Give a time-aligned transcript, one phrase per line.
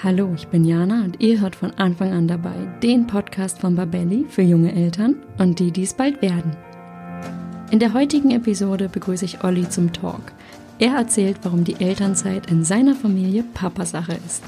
[0.00, 4.26] Hallo, ich bin Jana und ihr hört von Anfang an dabei den Podcast von Babelli
[4.28, 6.56] für junge Eltern und die, die es bald werden.
[7.72, 10.32] In der heutigen Episode begrüße ich Olli zum Talk.
[10.78, 14.44] Er erzählt, warum die Elternzeit in seiner Familie Papasache ist.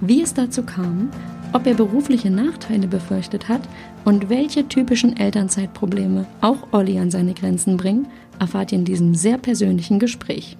[0.00, 1.10] Wie es dazu kam,
[1.52, 3.68] ob er berufliche Nachteile befürchtet hat
[4.06, 8.06] und welche typischen Elternzeitprobleme auch Olli an seine Grenzen bringen,
[8.38, 10.56] erfahrt ihr in diesem sehr persönlichen Gespräch.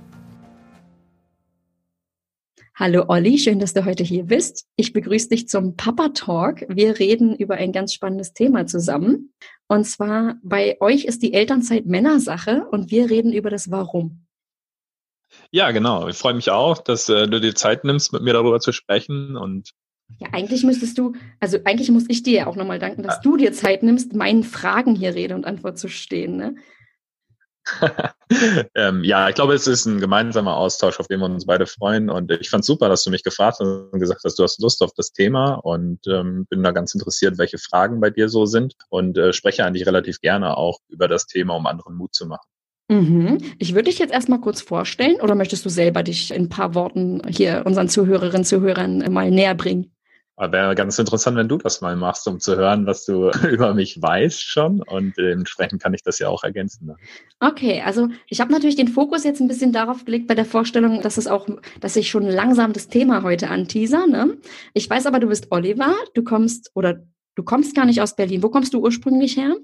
[2.80, 4.64] Hallo Olli, schön, dass du heute hier bist.
[4.77, 6.64] Ich begrüße dich zum Papa Talk.
[6.68, 9.34] Wir reden über ein ganz spannendes Thema zusammen.
[9.66, 14.27] Und zwar bei euch ist die Elternzeit Männersache und wir reden über das Warum.
[15.51, 16.06] Ja, genau.
[16.06, 19.37] Ich freue mich auch, dass äh, du dir Zeit nimmst, mit mir darüber zu sprechen
[19.37, 19.73] und
[20.20, 23.37] ja, eigentlich müsstest du, also eigentlich muss ich dir ja auch nochmal danken, dass du
[23.37, 26.37] dir Zeit nimmst, meinen Fragen hier Rede und Antwort zu stehen.
[26.37, 26.54] Ne?
[28.74, 32.10] ähm, ja, ich glaube, es ist ein gemeinsamer Austausch, auf den wir uns beide freuen.
[32.10, 34.82] Und ich fand super, dass du mich gefragt hast und gesagt hast, du hast Lust
[34.82, 38.74] auf das Thema und ähm, bin da ganz interessiert, welche Fragen bei dir so sind
[38.88, 42.46] und äh, spreche eigentlich relativ gerne auch über das Thema, um anderen Mut zu machen.
[42.90, 43.38] Mhm.
[43.59, 46.74] Ich würde dich jetzt erstmal kurz vorstellen oder möchtest du selber dich in ein paar
[46.74, 49.93] Worten hier unseren Zuhörerinnen und Zuhörern mal näher bringen?
[50.38, 54.00] Wäre ganz interessant, wenn du das mal machst, um zu hören, was du über mich
[54.00, 54.82] weißt schon.
[54.82, 56.86] Und dementsprechend kann ich das ja auch ergänzen.
[56.86, 56.96] Ne?
[57.40, 61.02] Okay, also ich habe natürlich den Fokus jetzt ein bisschen darauf gelegt bei der Vorstellung,
[61.02, 61.48] dass es auch,
[61.80, 64.06] dass ich schon langsam das Thema heute anteaser.
[64.06, 64.36] Ne?
[64.75, 67.00] Ich weiß aber, du bist Oliver, du kommst oder
[67.34, 68.44] du kommst gar nicht aus Berlin.
[68.44, 69.56] Wo kommst du ursprünglich her?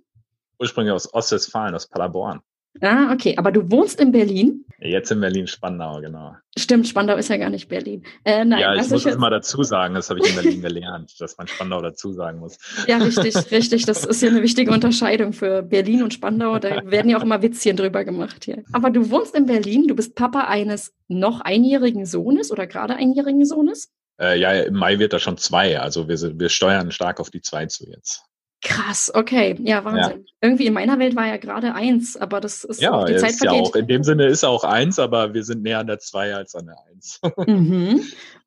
[0.59, 2.41] Ursprünglich aus Ostwestfalen, aus Paderborn.
[2.81, 3.35] Ah, okay.
[3.37, 4.65] Aber du wohnst in Berlin?
[4.81, 6.35] Jetzt in Berlin-Spandau, genau.
[6.59, 8.05] Stimmt, Spandau ist ja gar nicht Berlin.
[8.25, 10.61] Äh, nein, ja, ich also muss es immer dazu sagen, das habe ich in Berlin
[10.61, 12.59] gelernt, dass man Spandau dazu sagen muss.
[12.87, 13.87] Ja, richtig, richtig.
[13.87, 16.59] Das ist ja eine wichtige Unterscheidung für Berlin und Spandau.
[16.59, 18.65] Da werden ja auch immer Witzchen drüber gemacht hier.
[18.73, 23.47] Aber du wohnst in Berlin, du bist Papa eines noch einjährigen Sohnes oder gerade einjährigen
[23.47, 23.91] Sohnes?
[24.21, 25.81] Äh, ja, im Mai wird er schon zwei.
[25.81, 28.25] Also wir, wir steuern stark auf die zwei zu jetzt.
[28.65, 30.21] Krass, okay, ja, Wahnsinn.
[30.21, 30.33] Ja.
[30.41, 33.33] Irgendwie in meiner Welt war ja gerade eins, aber das ist ja, auch die Zeit
[33.33, 33.59] ist vergeht.
[33.59, 35.99] Ja auch, in dem Sinne ist er auch eins, aber wir sind näher an der
[35.99, 37.21] zwei als an der eins.
[37.47, 38.01] mhm.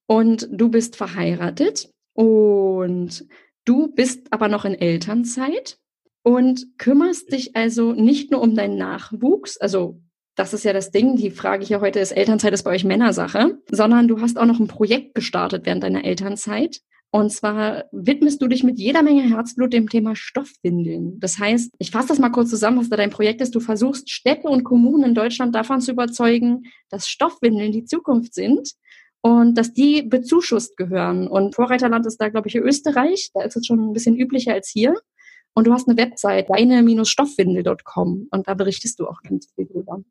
[0.08, 3.26] Und du bist verheiratet und
[3.64, 5.78] du bist aber noch in Elternzeit
[6.24, 10.02] und kümmerst dich also nicht nur um deinen Nachwuchs, also
[10.36, 13.60] das ist ja das Ding, die Frage hier heute ist, Elternzeit ist bei euch Männersache,
[13.70, 16.82] sondern du hast auch noch ein Projekt gestartet während deiner Elternzeit
[17.12, 21.20] und zwar widmest du dich mit jeder Menge Herzblut dem Thema Stoffwindeln.
[21.20, 23.56] Das heißt, ich fasse das mal kurz zusammen, was da dein Projekt ist.
[23.56, 28.74] Du versuchst Städte und Kommunen in Deutschland davon zu überzeugen, dass Stoffwindeln die Zukunft sind
[29.22, 31.28] und dass die bezuschusst gehören.
[31.28, 33.32] Und Vorreiterland ist da, glaube ich, Österreich.
[33.34, 34.94] Da ist es schon ein bisschen üblicher als hier.
[35.54, 38.28] Und du hast eine Website, deine-stoffwindel.com.
[38.30, 40.04] Und da berichtest du auch ganz viel drüber.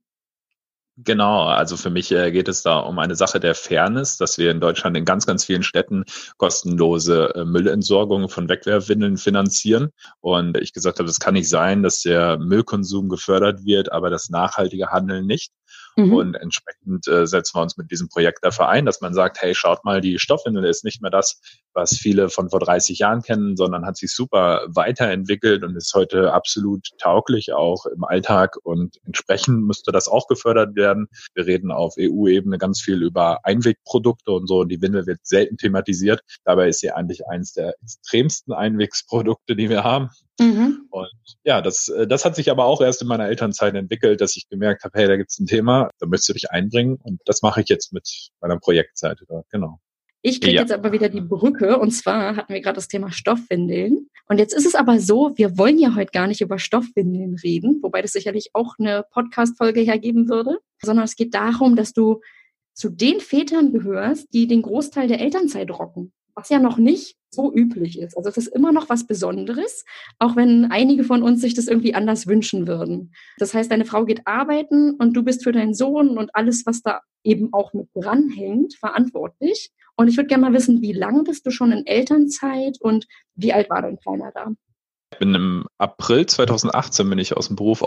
[0.98, 4.50] Genau, also für mich äh, geht es da um eine Sache der Fairness, dass wir
[4.50, 6.04] in Deutschland in ganz, ganz vielen Städten
[6.38, 9.90] kostenlose äh, Müllentsorgung von Wegwerfwindeln finanzieren.
[10.20, 14.30] Und ich gesagt habe, es kann nicht sein, dass der Müllkonsum gefördert wird, aber das
[14.30, 15.52] nachhaltige Handeln nicht.
[15.96, 16.14] Mhm.
[16.14, 19.54] Und entsprechend äh, setzen wir uns mit diesem Projekt dafür ein, dass man sagt, hey,
[19.54, 21.42] schaut mal, die Stoffwindel ist nicht mehr das,
[21.76, 26.32] was viele von vor 30 Jahren kennen, sondern hat sich super weiterentwickelt und ist heute
[26.32, 31.06] absolut tauglich auch im Alltag und entsprechend müsste das auch gefördert werden.
[31.34, 34.64] Wir reden auf EU-Ebene ganz viel über Einwegprodukte und so.
[34.64, 36.22] Die Windel wird selten thematisiert.
[36.44, 40.10] Dabei ist sie eigentlich eines der extremsten Einwegsprodukte, die wir haben.
[40.40, 40.86] Mhm.
[40.90, 41.10] Und
[41.44, 44.48] ja, das, äh, das hat sich aber auch erst in meiner Elternzeit entwickelt, dass ich
[44.48, 47.60] gemerkt habe, hey, da gibt's ein Thema, da möchtest du dich einbringen und das mache
[47.60, 49.80] ich jetzt mit meiner Projektseite genau.
[50.28, 50.62] Ich kriege ja.
[50.62, 54.08] jetzt aber wieder die Brücke und zwar hatten wir gerade das Thema Stoffwindeln.
[54.28, 57.78] Und jetzt ist es aber so, wir wollen ja heute gar nicht über Stoffwindeln reden,
[57.80, 62.22] wobei das sicherlich auch eine Podcast-Folge hergeben würde, sondern es geht darum, dass du
[62.74, 67.52] zu den Vätern gehörst, die den Großteil der Elternzeit rocken was ja noch nicht so
[67.52, 68.16] üblich ist.
[68.16, 69.84] Also es ist immer noch was Besonderes,
[70.18, 73.14] auch wenn einige von uns sich das irgendwie anders wünschen würden.
[73.38, 76.82] Das heißt, deine Frau geht arbeiten und du bist für deinen Sohn und alles, was
[76.82, 79.72] da eben auch mit dranhängt, verantwortlich.
[79.96, 83.52] Und ich würde gerne mal wissen, wie lange bist du schon in Elternzeit und wie
[83.52, 84.52] alt war dein Kleiner da?
[85.12, 87.82] Ich bin im April 2018 bin ich aus dem Beruf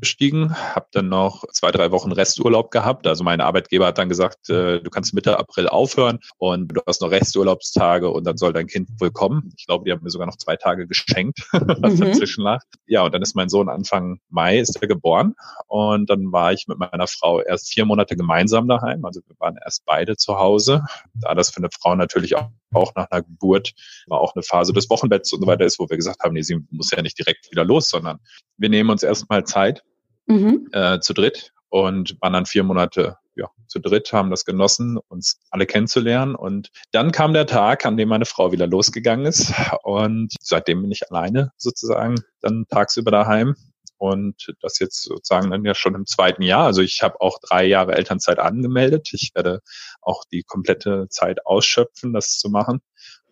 [0.00, 3.06] ausgestiegen, habe dann noch zwei, drei Wochen Resturlaub gehabt.
[3.06, 7.02] Also mein Arbeitgeber hat dann gesagt, äh, du kannst Mitte April aufhören und du hast
[7.02, 9.52] noch Resturlaubstage und dann soll dein Kind wohl kommen.
[9.56, 12.00] Ich glaube, die haben mir sogar noch zwei Tage geschenkt, was mhm.
[12.00, 12.62] dazwischen lag.
[12.86, 15.34] Ja, und dann ist mein Sohn Anfang Mai ist er geboren
[15.66, 19.04] und dann war ich mit meiner Frau erst vier Monate gemeinsam daheim.
[19.04, 20.84] Also wir waren erst beide zu Hause.
[21.14, 23.72] Da das für eine Frau natürlich auch auch nach einer Geburt
[24.06, 26.42] war auch eine Phase des Wochenbetts und so weiter ist, wo wir gesagt haben, nee,
[26.42, 28.20] sie muss ja nicht direkt wieder los, sondern
[28.56, 29.82] wir nehmen uns erstmal Zeit
[30.30, 30.68] mhm.
[30.72, 35.40] äh, zu dritt und waren dann vier Monate ja, zu dritt haben das genossen, uns
[35.50, 36.34] alle kennenzulernen.
[36.34, 39.52] Und dann kam der Tag, an dem meine Frau wieder losgegangen ist.
[39.82, 43.56] Und seitdem bin ich alleine sozusagen dann tagsüber daheim.
[43.96, 46.64] Und das jetzt sozusagen dann ja schon im zweiten Jahr.
[46.64, 49.10] Also ich habe auch drei Jahre Elternzeit angemeldet.
[49.12, 49.60] Ich werde
[50.00, 52.80] auch die komplette Zeit ausschöpfen, das zu machen.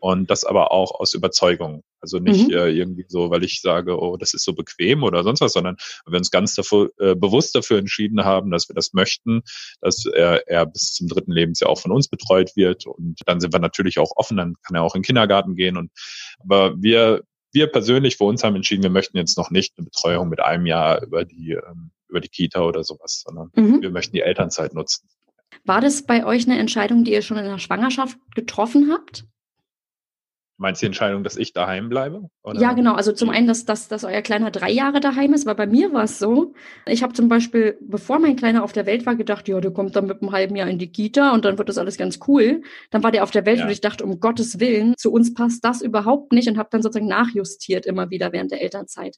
[0.00, 1.82] Und das aber auch aus Überzeugung.
[2.00, 2.54] Also nicht mhm.
[2.54, 5.76] äh, irgendwie so, weil ich sage, oh, das ist so bequem oder sonst was, sondern
[6.06, 9.42] wir uns ganz dafür, äh, bewusst dafür entschieden haben, dass wir das möchten,
[9.80, 12.86] dass er, er bis zum dritten Lebensjahr auch von uns betreut wird.
[12.86, 15.76] Und dann sind wir natürlich auch offen, dann kann er auch in den Kindergarten gehen.
[15.76, 15.90] Und
[16.38, 20.28] aber wir, wir persönlich für uns haben entschieden, wir möchten jetzt noch nicht eine Betreuung
[20.28, 23.82] mit einem Jahr über die, ähm, über die Kita oder sowas, sondern mhm.
[23.82, 25.08] wir möchten die Elternzeit nutzen.
[25.64, 29.24] War das bei euch eine Entscheidung, die ihr schon in der Schwangerschaft getroffen habt?
[30.60, 32.30] Meinst du die Entscheidung, dass ich daheim bleibe?
[32.42, 32.60] Oder?
[32.60, 32.94] Ja, genau.
[32.94, 35.92] Also zum einen, dass, dass, dass euer Kleiner drei Jahre daheim ist, weil bei mir
[35.92, 36.52] war es so.
[36.84, 39.94] Ich habe zum Beispiel, bevor mein Kleiner auf der Welt war, gedacht, ja, der kommt
[39.94, 42.62] dann mit einem halben Jahr in die Kita und dann wird das alles ganz cool.
[42.90, 43.66] Dann war der auf der Welt ja.
[43.66, 46.82] und ich dachte, um Gottes Willen, zu uns passt das überhaupt nicht und habe dann
[46.82, 49.16] sozusagen nachjustiert immer wieder während der Elternzeit.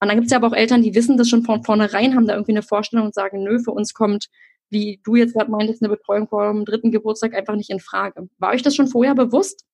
[0.00, 2.26] Und dann gibt es ja aber auch Eltern, die wissen das schon von vornherein, haben
[2.26, 4.30] da irgendwie eine Vorstellung und sagen, nö, für uns kommt,
[4.68, 8.28] wie du jetzt gerade meintest, eine Betreuung vor dem dritten Geburtstag einfach nicht in Frage.
[8.38, 9.64] War euch das schon vorher bewusst?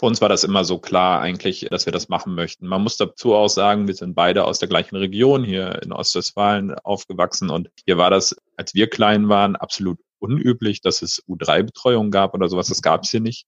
[0.00, 2.66] Für uns war das immer so klar eigentlich, dass wir das machen möchten.
[2.66, 6.72] Man muss dazu auch sagen, wir sind beide aus der gleichen Region hier in Ostwestfalen
[6.72, 12.32] aufgewachsen und hier war das, als wir klein waren, absolut unüblich, dass es U3-Betreuung gab
[12.32, 12.68] oder sowas.
[12.68, 13.46] Das gab es hier nicht.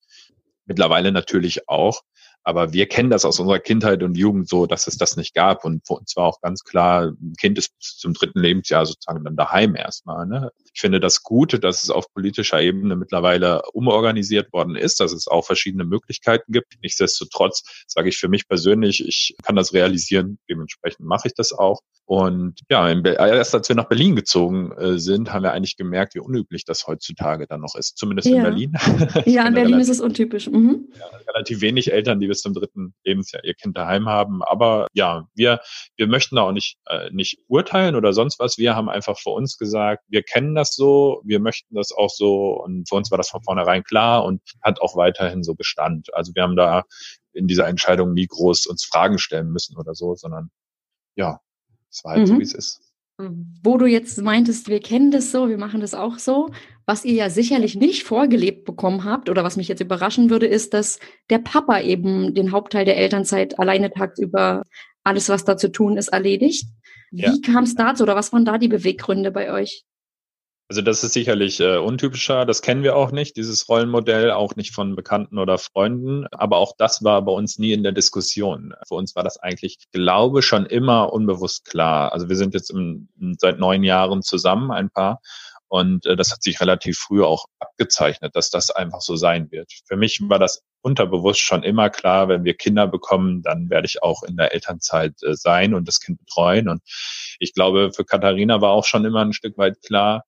[0.66, 2.02] Mittlerweile natürlich auch.
[2.44, 5.64] Aber wir kennen das aus unserer Kindheit und Jugend so, dass es das nicht gab.
[5.64, 9.24] Und für uns war auch ganz klar, ein Kind ist bis zum dritten Lebensjahr sozusagen
[9.24, 10.26] dann daheim erstmal.
[10.26, 10.50] Ne?
[10.74, 15.28] Ich finde das Gute, dass es auf politischer Ebene mittlerweile umorganisiert worden ist, dass es
[15.28, 16.74] auch verschiedene Möglichkeiten gibt.
[16.82, 21.80] Nichtsdestotrotz sage ich für mich persönlich, ich kann das realisieren, dementsprechend mache ich das auch.
[22.04, 26.18] Und ja, erst als wir nach Berlin gezogen äh, sind, haben wir eigentlich gemerkt, wie
[26.18, 28.36] unüblich das heutzutage dann noch ist, zumindest ja.
[28.36, 28.72] in Berlin.
[29.24, 30.50] ja, in Berlin relativ, ist es untypisch.
[30.50, 30.88] Mhm.
[30.98, 34.42] Ja, relativ wenig Eltern, die bis zum dritten Lebensjahr ihr Kind daheim haben.
[34.42, 35.60] Aber ja, wir,
[35.96, 38.56] wir möchten da auch nicht, äh, nicht urteilen oder sonst was.
[38.56, 42.62] Wir haben einfach für uns gesagt, wir kennen das so, wir möchten das auch so
[42.62, 46.08] und für uns war das von vornherein klar und hat auch weiterhin so Bestand.
[46.14, 46.84] Also wir haben da
[47.34, 50.50] in dieser Entscheidung nie groß uns Fragen stellen müssen oder so, sondern
[51.16, 51.38] ja,
[51.90, 52.26] es war halt mhm.
[52.26, 52.92] so, wie es ist
[53.62, 56.50] wo du jetzt meintest, wir kennen das so, wir machen das auch so.
[56.86, 60.74] Was ihr ja sicherlich nicht vorgelebt bekommen habt oder was mich jetzt überraschen würde, ist,
[60.74, 60.98] dass
[61.30, 64.64] der Papa eben den Hauptteil der Elternzeit alleine tagsüber
[65.04, 66.66] alles, was da zu tun ist, erledigt.
[67.10, 67.34] Wie ja.
[67.44, 69.84] kam es dazu oder was waren da die Beweggründe bei euch?
[70.72, 74.74] Also das ist sicherlich äh, untypischer, das kennen wir auch nicht, dieses Rollenmodell, auch nicht
[74.74, 76.26] von Bekannten oder Freunden.
[76.30, 78.72] Aber auch das war bei uns nie in der Diskussion.
[78.88, 82.14] Für uns war das eigentlich, glaube schon immer unbewusst klar.
[82.14, 83.08] Also wir sind jetzt im,
[83.38, 85.20] seit neun Jahren zusammen, ein Paar.
[85.72, 89.72] Und äh, das hat sich relativ früh auch abgezeichnet, dass das einfach so sein wird.
[89.86, 94.02] Für mich war das unterbewusst schon immer klar, wenn wir Kinder bekommen, dann werde ich
[94.02, 96.68] auch in der Elternzeit äh, sein und das Kind betreuen.
[96.68, 96.82] Und
[97.38, 100.24] ich glaube, für Katharina war auch schon immer ein Stück weit klar,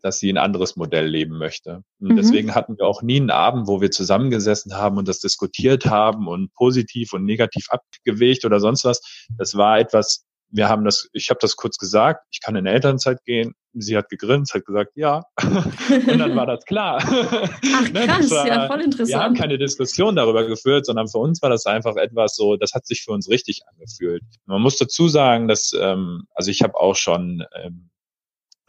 [0.00, 1.82] dass sie ein anderes Modell leben möchte.
[2.00, 2.16] Und mhm.
[2.16, 6.26] deswegen hatten wir auch nie einen Abend, wo wir zusammengesessen haben und das diskutiert haben
[6.26, 9.02] und positiv und negativ abgewegt oder sonst was.
[9.36, 13.24] Das war etwas, wir haben das, ich habe das kurz gesagt, ich kann in Elternzeit
[13.24, 13.54] gehen.
[13.72, 15.22] Sie hat gegrinst, hat gesagt, ja.
[15.42, 16.98] und dann war das klar.
[17.02, 19.08] Ach ne, krass, war, ja, voll interessant.
[19.08, 22.72] Wir haben keine Diskussion darüber geführt, sondern für uns war das einfach etwas so, das
[22.74, 24.22] hat sich für uns richtig angefühlt.
[24.46, 27.90] Man muss dazu sagen, dass, ähm, also ich habe auch schon ähm,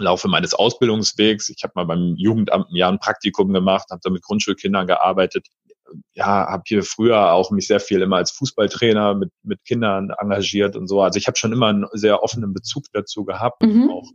[0.02, 1.50] Laufe meines Ausbildungswegs.
[1.50, 5.48] Ich habe mal beim Jugendamt ein Jahr ein Praktikum gemacht, habe da mit Grundschulkindern gearbeitet.
[6.14, 10.76] Ja, habe hier früher auch mich sehr viel immer als Fußballtrainer mit, mit Kindern engagiert
[10.76, 11.02] und so.
[11.02, 13.90] Also ich habe schon immer einen sehr offenen Bezug dazu gehabt, mhm.
[13.90, 14.08] auch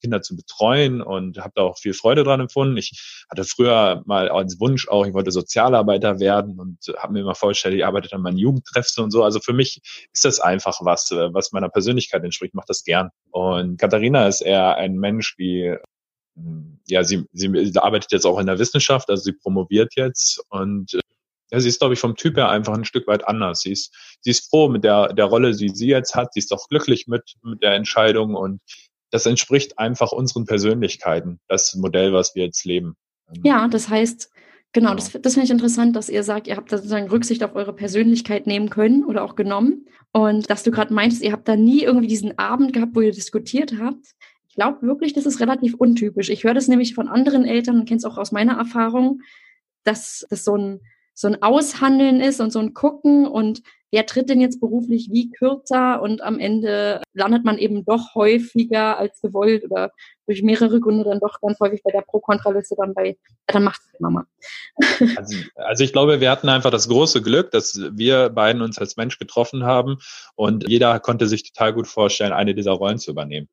[0.00, 2.76] Kinder zu betreuen und habe da auch viel Freude dran empfunden.
[2.76, 7.34] Ich hatte früher mal als Wunsch auch, ich wollte Sozialarbeiter werden und habe mir immer
[7.34, 9.24] vorgestellt, ich arbeite an meinen Jugendtreffs und so.
[9.24, 9.80] Also für mich
[10.12, 12.52] ist das einfach was, was meiner Persönlichkeit entspricht.
[12.52, 13.10] Ich mache das gern.
[13.30, 15.76] Und Katharina ist eher ein Mensch, die
[16.86, 20.98] ja, sie, sie arbeitet jetzt auch in der Wissenschaft, also sie promoviert jetzt und
[21.50, 23.60] ja, sie ist, glaube ich, vom Typ her einfach ein Stück weit anders.
[23.60, 26.34] Sie ist, sie ist froh mit der, der Rolle, die sie jetzt hat.
[26.34, 28.60] Sie ist auch glücklich mit, mit der Entscheidung und
[29.10, 32.96] das entspricht einfach unseren Persönlichkeiten, das Modell, was wir jetzt leben.
[33.42, 34.30] Ja, das heißt,
[34.72, 37.54] genau, das, das finde ich interessant, dass ihr sagt, ihr habt da sozusagen Rücksicht auf
[37.54, 39.86] eure Persönlichkeit nehmen können oder auch genommen.
[40.12, 43.12] Und dass du gerade meintest, ihr habt da nie irgendwie diesen Abend gehabt, wo ihr
[43.12, 44.14] diskutiert habt.
[44.58, 46.30] Ich glaube wirklich, das ist relativ untypisch.
[46.30, 49.20] Ich höre das nämlich von anderen Eltern und kenne es auch aus meiner Erfahrung,
[49.84, 50.80] dass das so ein
[51.14, 53.62] so ein Aushandeln ist und so ein Gucken und
[53.92, 58.98] wer tritt denn jetzt beruflich wie kürzer und am Ende landet man eben doch häufiger
[58.98, 59.92] als gewollt oder
[60.26, 63.14] durch mehrere Gründe dann doch ganz häufig bei der Pro-Kontra-Liste dann bei, ja,
[63.46, 64.26] dann macht es Mama.
[65.16, 68.96] Also, also ich glaube, wir hatten einfach das große Glück, dass wir beiden uns als
[68.96, 69.98] Mensch getroffen haben
[70.34, 73.48] und jeder konnte sich total gut vorstellen, eine dieser Rollen zu übernehmen.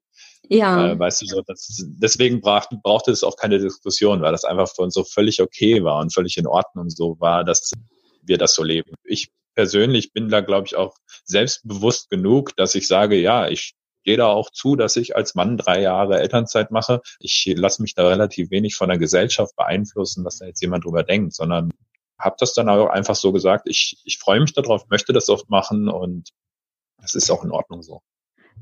[0.50, 0.92] Ja.
[0.92, 4.70] Äh, weißt du so, das, deswegen braucht, brauchte es auch keine Diskussion, weil das einfach
[4.74, 7.72] für uns so völlig okay war und völlig in Ordnung so war, dass
[8.22, 8.94] wir das so leben.
[9.04, 13.74] Ich persönlich bin da, glaube ich, auch selbstbewusst genug, dass ich sage, ja, ich
[14.04, 17.02] gehe da auch zu, dass ich als Mann drei Jahre Elternzeit mache.
[17.20, 21.04] Ich lasse mich da relativ wenig von der Gesellschaft beeinflussen, was da jetzt jemand drüber
[21.04, 21.72] denkt, sondern
[22.20, 25.50] habe das dann auch einfach so gesagt, ich, ich freue mich darauf, möchte das oft
[25.50, 26.30] machen und
[27.02, 28.02] das ist auch in Ordnung so.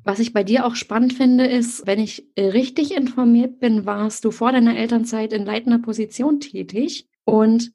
[0.04, 4.32] Was ich bei dir auch spannend finde, ist, wenn ich richtig informiert bin, warst du
[4.32, 7.72] vor deiner Elternzeit in leitender Position tätig und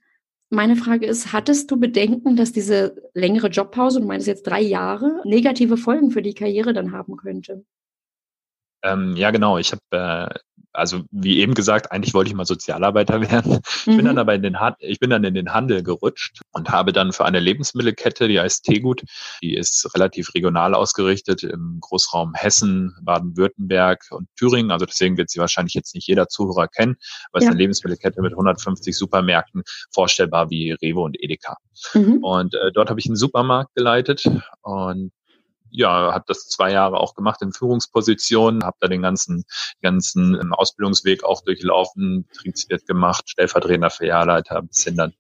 [0.51, 5.21] meine Frage ist, hattest du Bedenken, dass diese längere Jobpause, du meinst jetzt drei Jahre,
[5.25, 7.65] negative Folgen für die Karriere dann haben könnte?
[8.83, 9.59] Ähm, ja, genau.
[9.59, 10.39] Ich habe, äh,
[10.73, 13.61] also wie eben gesagt, eigentlich wollte ich mal Sozialarbeiter werden.
[13.81, 13.97] Ich mhm.
[13.97, 16.93] bin dann aber in den Hand, ich bin dann in den Handel gerutscht und habe
[16.93, 19.03] dann für eine Lebensmittelkette, die heißt Tegut,
[19.43, 24.71] die ist relativ regional ausgerichtet im Großraum Hessen, Baden-Württemberg und Thüringen.
[24.71, 27.39] Also deswegen wird sie wahrscheinlich jetzt nicht jeder Zuhörer kennen, es ja.
[27.41, 31.57] ist eine Lebensmittelkette mit 150 Supermärkten, vorstellbar wie Rewe und Edeka.
[31.95, 32.23] Mhm.
[32.23, 34.25] Und äh, dort habe ich einen Supermarkt geleitet
[34.63, 35.13] und
[35.71, 39.45] ja, habe das zwei Jahre auch gemacht in Führungspositionen, habe da den ganzen
[39.83, 45.13] ganzen ähm, Ausbildungsweg auch durchlaufen, Betriebswirt gemacht, stellvertretender Filialleiter, bis hin dann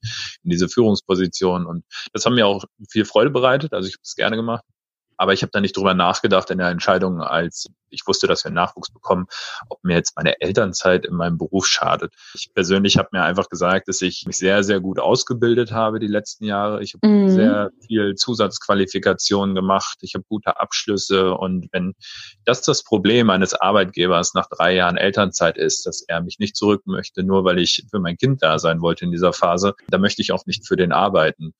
[0.42, 4.14] in diese Führungsposition und das haben mir auch viel Freude bereitet, also ich habe es
[4.14, 4.64] gerne gemacht.
[5.18, 8.50] Aber ich habe da nicht drüber nachgedacht in der Entscheidung, als ich wusste, dass wir
[8.50, 9.26] Nachwuchs bekommen,
[9.68, 12.14] ob mir jetzt meine Elternzeit in meinem Beruf schadet.
[12.34, 16.06] Ich persönlich habe mir einfach gesagt, dass ich mich sehr, sehr gut ausgebildet habe die
[16.06, 16.82] letzten Jahre.
[16.82, 17.28] Ich habe mhm.
[17.28, 19.98] sehr viel Zusatzqualifikationen gemacht.
[20.02, 21.34] Ich habe gute Abschlüsse.
[21.34, 21.94] Und wenn
[22.44, 26.82] das das Problem eines Arbeitgebers nach drei Jahren Elternzeit ist, dass er mich nicht zurück
[26.86, 30.22] möchte, nur weil ich für mein Kind da sein wollte in dieser Phase, da möchte
[30.22, 31.54] ich auch nicht für den arbeiten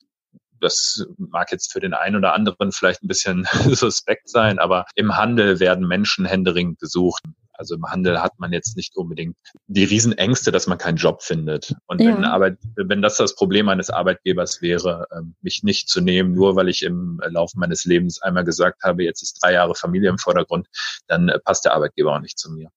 [0.61, 5.17] das mag jetzt für den einen oder anderen vielleicht ein bisschen suspekt sein, aber im
[5.17, 7.23] Handel werden Menschen händeringend gesucht.
[7.53, 9.37] Also im Handel hat man jetzt nicht unbedingt
[9.67, 11.75] die Riesenängste, dass man keinen Job findet.
[11.87, 12.17] Und ja.
[12.17, 16.55] wenn, Arbeit, wenn das das Problem eines Arbeitgebers wäre, ähm, mich nicht zu nehmen, nur
[16.55, 20.19] weil ich im Laufe meines Lebens einmal gesagt habe, jetzt ist drei Jahre Familie im
[20.19, 20.69] Vordergrund,
[21.09, 22.71] dann äh, passt der Arbeitgeber auch nicht zu mir.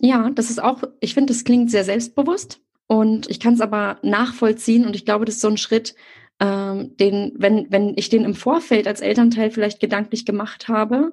[0.00, 2.60] Ja, das ist auch, ich finde, das klingt sehr selbstbewusst.
[2.88, 5.94] Und ich kann es aber nachvollziehen und ich glaube, das ist so ein Schritt,
[6.40, 11.12] ähm, den, wenn, wenn ich den im Vorfeld als Elternteil vielleicht gedanklich gemacht habe,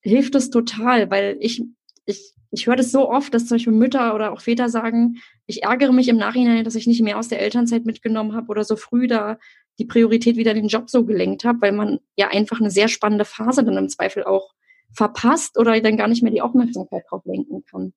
[0.00, 1.62] hilft es total, weil ich,
[2.06, 5.16] ich, ich höre das so oft, dass zum Beispiel Mütter oder auch Väter sagen,
[5.46, 8.64] ich ärgere mich im Nachhinein, dass ich nicht mehr aus der Elternzeit mitgenommen habe oder
[8.64, 9.38] so früh da
[9.78, 13.24] die Priorität wieder den Job so gelenkt habe, weil man ja einfach eine sehr spannende
[13.24, 14.52] Phase dann im Zweifel auch
[14.92, 17.94] verpasst oder dann gar nicht mehr die Aufmerksamkeit drauf lenken kann.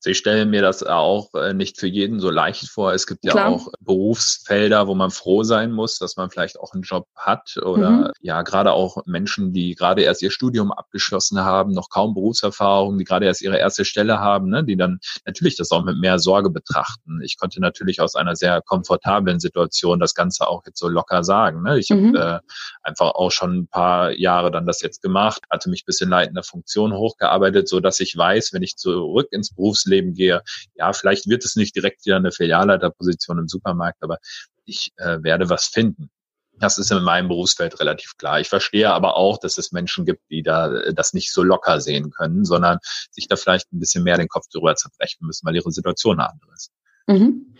[0.00, 2.94] Also ich stelle mir das auch äh, nicht für jeden so leicht vor.
[2.94, 3.48] Es gibt ja Klar.
[3.48, 7.90] auch Berufsfelder, wo man froh sein muss, dass man vielleicht auch einen Job hat oder
[7.90, 8.10] mhm.
[8.22, 13.04] ja, gerade auch Menschen, die gerade erst ihr Studium abgeschlossen haben, noch kaum Berufserfahrung, die
[13.04, 16.48] gerade erst ihre erste Stelle haben, ne, die dann natürlich das auch mit mehr Sorge
[16.48, 17.20] betrachten.
[17.22, 21.62] Ich konnte natürlich aus einer sehr komfortablen Situation das Ganze auch jetzt so locker sagen.
[21.62, 21.78] Ne?
[21.78, 22.16] Ich mhm.
[22.16, 26.00] habe äh, einfach auch schon ein paar Jahre dann das jetzt gemacht, hatte mich bis
[26.00, 30.42] in leitender Funktion hochgearbeitet, so dass ich weiß, wenn ich zurück ins Berufsleben Berufsleben gehe,
[30.74, 34.18] ja, vielleicht wird es nicht direkt wieder eine Filialleiterposition im Supermarkt, aber
[34.64, 36.10] ich äh, werde was finden.
[36.58, 38.38] Das ist in meinem Berufsfeld relativ klar.
[38.38, 41.80] Ich verstehe aber auch, dass es Menschen gibt, die da äh, das nicht so locker
[41.80, 42.78] sehen können, sondern
[43.10, 46.30] sich da vielleicht ein bisschen mehr den Kopf drüber zerbrechen müssen, weil ihre Situation eine
[46.30, 46.70] andere ist.
[47.06, 47.54] Mhm.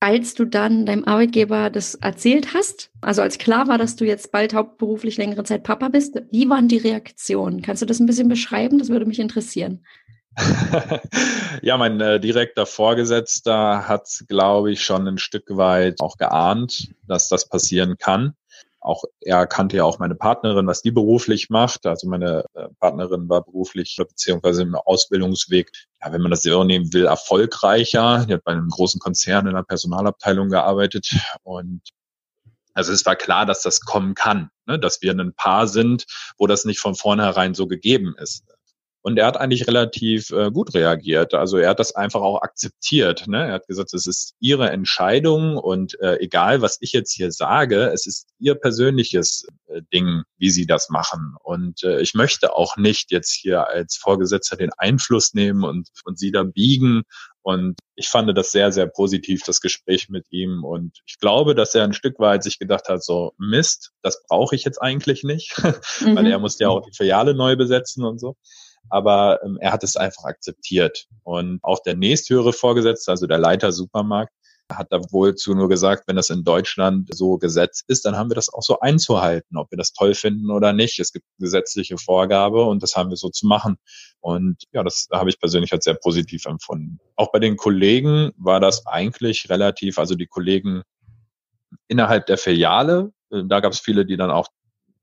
[0.00, 4.32] Als du dann deinem Arbeitgeber das erzählt hast, also als klar war, dass du jetzt
[4.32, 7.62] bald hauptberuflich längere Zeit Papa bist, wie waren die Reaktionen?
[7.62, 8.78] Kannst du das ein bisschen beschreiben?
[8.78, 9.84] Das würde mich interessieren.
[11.62, 17.28] ja, mein äh, direkter Vorgesetzter hat, glaube ich, schon ein Stück weit auch geahnt, dass
[17.28, 18.34] das passieren kann.
[18.80, 21.86] Auch er kannte ja auch meine Partnerin, was die beruflich macht.
[21.86, 25.70] Also meine äh, Partnerin war beruflich beziehungsweise im Ausbildungsweg,
[26.02, 28.26] ja, wenn man das so nehmen will, erfolgreicher.
[28.26, 31.82] Die hat bei einem großen Konzern in der Personalabteilung gearbeitet und
[32.74, 34.78] also es war klar, dass das kommen kann, ne?
[34.78, 36.06] dass wir ein Paar sind,
[36.38, 38.44] wo das nicht von vornherein so gegeben ist.
[39.04, 41.34] Und er hat eigentlich relativ äh, gut reagiert.
[41.34, 43.26] Also er hat das einfach auch akzeptiert.
[43.26, 43.48] Ne?
[43.48, 47.90] Er hat gesagt, es ist ihre Entscheidung und äh, egal, was ich jetzt hier sage,
[47.92, 51.34] es ist ihr persönliches äh, Ding, wie sie das machen.
[51.42, 56.16] Und äh, ich möchte auch nicht jetzt hier als Vorgesetzter den Einfluss nehmen und, und
[56.16, 57.02] sie da biegen
[57.42, 60.62] Und ich fand das sehr, sehr positiv, das Gespräch mit ihm.
[60.62, 64.54] Und ich glaube, dass er ein Stück weit sich gedacht hat, so Mist, das brauche
[64.54, 65.56] ich jetzt eigentlich nicht,
[66.00, 66.14] mhm.
[66.14, 68.36] weil er musste ja auch die Filiale neu besetzen und so.
[68.92, 71.06] Aber ähm, er hat es einfach akzeptiert.
[71.24, 74.32] Und auch der nächsthöhere Vorgesetzte, also der Leiter Supermarkt,
[74.70, 78.30] hat da wohl zu nur gesagt, wenn das in Deutschland so gesetzt ist, dann haben
[78.30, 80.98] wir das auch so einzuhalten, ob wir das toll finden oder nicht.
[80.98, 83.76] Es gibt gesetzliche Vorgabe und das haben wir so zu machen.
[84.20, 87.00] Und ja, das habe ich persönlich als sehr positiv empfunden.
[87.16, 90.82] Auch bei den Kollegen war das eigentlich relativ, also die Kollegen
[91.88, 94.48] innerhalb der Filiale, äh, da gab es viele, die dann auch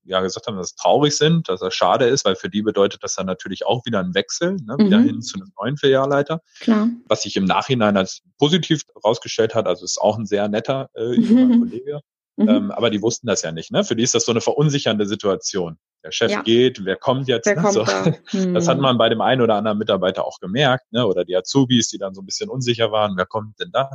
[0.04, 3.04] ja gesagt haben, dass es traurig sind, dass das schade ist, weil für die bedeutet
[3.04, 4.86] das dann natürlich auch wieder ein Wechsel, ne, mhm.
[4.86, 6.42] wieder hin zu einem neuen Filialleiter.
[6.60, 6.90] Klar.
[7.08, 11.14] Was sich im Nachhinein als positiv herausgestellt hat, also ist auch ein sehr netter äh,
[11.14, 12.02] junger Kollege.
[12.40, 12.48] Mhm.
[12.48, 13.72] Ähm, aber die wussten das ja nicht.
[13.72, 13.84] Ne?
[13.84, 15.78] Für die ist das so eine verunsichernde Situation.
[16.06, 16.42] Der Chef ja.
[16.42, 17.46] geht, wer kommt jetzt?
[17.46, 17.62] Wer ne?
[17.62, 17.84] kommt so.
[17.84, 18.06] da?
[18.28, 18.54] hm.
[18.54, 18.84] Das hat mhm.
[18.84, 21.06] man bei dem einen oder anderen Mitarbeiter auch gemerkt, ne?
[21.06, 23.92] oder die Azubis, die dann so ein bisschen unsicher waren, wer kommt denn da?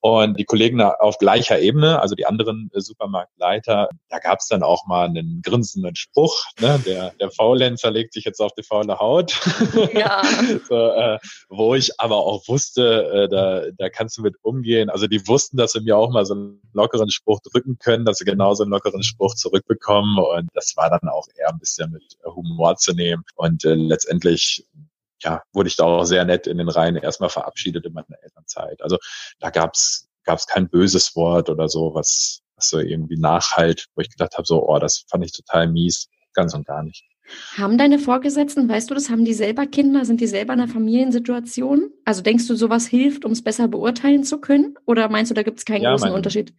[0.00, 4.62] Und die Kollegen auf gleicher Ebene, also die anderen äh, Supermarktleiter, da gab es dann
[4.62, 6.80] auch mal einen grinsenden Spruch, ne?
[6.86, 9.38] der, der Faulenzer legt sich jetzt auf die faule Haut.
[9.92, 10.22] Ja.
[10.68, 14.88] so, äh, wo ich aber auch wusste, äh, da, da kannst du mit umgehen.
[14.88, 18.18] Also die wussten, dass sie mir auch mal so einen lockeren Spruch drücken können, dass
[18.18, 20.18] sie genauso einen lockeren Spruch zurückbekommen.
[20.18, 23.24] Und das war dann auch eher ein bisschen mit Humor zu nehmen.
[23.36, 24.64] Und äh, letztendlich
[25.22, 28.82] ja, wurde ich da auch sehr nett in den Reihen erstmal verabschiedet in meiner Elternzeit.
[28.82, 28.98] Also
[29.38, 34.10] da gab's gab's kein böses Wort oder so, was, was so irgendwie nachhalt, wo ich
[34.10, 37.04] gedacht habe, so, oh, das fand ich total mies, ganz und gar nicht.
[37.56, 40.72] Haben deine Vorgesetzten, weißt du das, haben die selber Kinder, sind die selber in einer
[40.72, 41.90] Familiensituation?
[42.04, 44.74] Also denkst du, sowas hilft, um es besser beurteilen zu können?
[44.84, 46.54] Oder meinst du, da gibt es keinen ja, großen mein, Unterschied?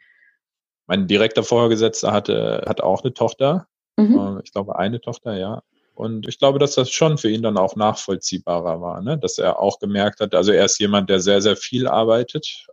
[0.88, 3.68] Mein direkter Vorgesetzter hatte, hatte auch eine Tochter.
[3.98, 4.18] Mhm.
[4.18, 5.62] Äh, ich glaube, eine Tochter, ja.
[5.94, 9.18] Und ich glaube, dass das schon für ihn dann auch nachvollziehbarer war, ne?
[9.18, 12.68] dass er auch gemerkt hat, also er ist jemand, der sehr, sehr viel arbeitet,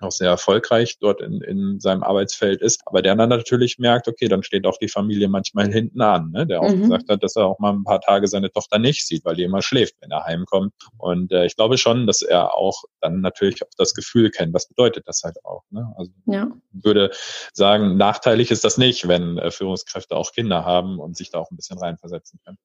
[0.00, 4.28] auch sehr erfolgreich dort in, in seinem Arbeitsfeld ist, aber der dann natürlich merkt, okay,
[4.28, 6.46] dann steht auch die Familie manchmal hinten an, ne?
[6.46, 6.82] der auch mhm.
[6.82, 9.42] gesagt hat, dass er auch mal ein paar Tage seine Tochter nicht sieht, weil die
[9.42, 10.72] immer schläft, wenn er heimkommt.
[10.96, 14.68] Und äh, ich glaube schon, dass er auch dann natürlich auch das Gefühl kennt, was
[14.68, 15.62] bedeutet das halt auch.
[15.70, 15.92] Ne?
[15.96, 16.50] Also ja.
[16.72, 17.10] würde
[17.52, 21.50] sagen, nachteilig ist das nicht, wenn äh, Führungskräfte auch Kinder haben und sich da auch
[21.50, 22.58] ein bisschen reinversetzen können.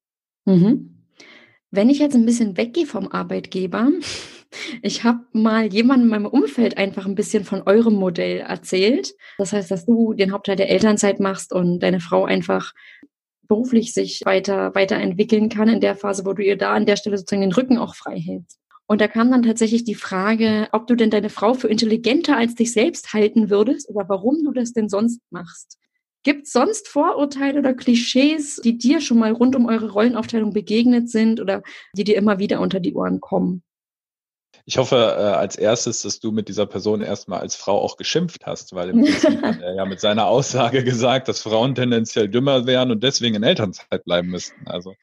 [0.45, 1.02] Mhm.
[1.75, 3.89] Wenn ich jetzt ein bisschen weggehe vom Arbeitgeber,
[4.83, 9.15] ich habe mal jemandem in meinem Umfeld einfach ein bisschen von eurem Modell erzählt.
[9.39, 12.73] Das heißt, dass du den Hauptteil der Elternzeit machst und deine Frau einfach
[13.47, 17.17] beruflich sich weiter weiterentwickeln kann in der Phase, wo du ihr da an der Stelle
[17.17, 18.59] sozusagen den Rücken auch frei hältst.
[18.85, 22.53] Und da kam dann tatsächlich die Frage, ob du denn deine Frau für intelligenter als
[22.53, 25.79] dich selbst halten würdest oder warum du das denn sonst machst.
[26.23, 31.09] Gibt es sonst Vorurteile oder Klischees, die dir schon mal rund um eure Rollenaufteilung begegnet
[31.09, 31.63] sind oder
[31.95, 33.61] die dir immer wieder unter die Ohren kommen?
[34.65, 38.45] Ich hoffe äh, als erstes, dass du mit dieser Person erstmal als Frau auch geschimpft
[38.45, 42.65] hast, weil im Prinzip hat er ja mit seiner Aussage gesagt, dass Frauen tendenziell dümmer
[42.65, 44.65] wären und deswegen in Elternzeit bleiben müssten.
[44.65, 44.95] Also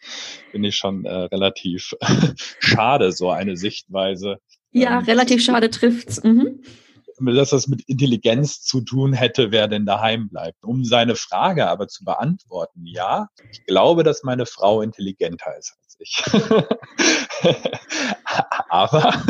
[0.51, 1.95] finde ich schon äh, relativ
[2.59, 4.39] schade, so eine Sichtweise.
[4.73, 6.25] Ja, ähm, relativ schade trifft's.
[6.25, 6.63] Mhm
[7.27, 10.65] dass das mit Intelligenz zu tun hätte, wer denn daheim bleibt.
[10.65, 15.97] Um seine Frage aber zu beantworten, ja, ich glaube, dass meine Frau intelligenter ist als
[15.99, 16.23] ich.
[18.69, 19.23] aber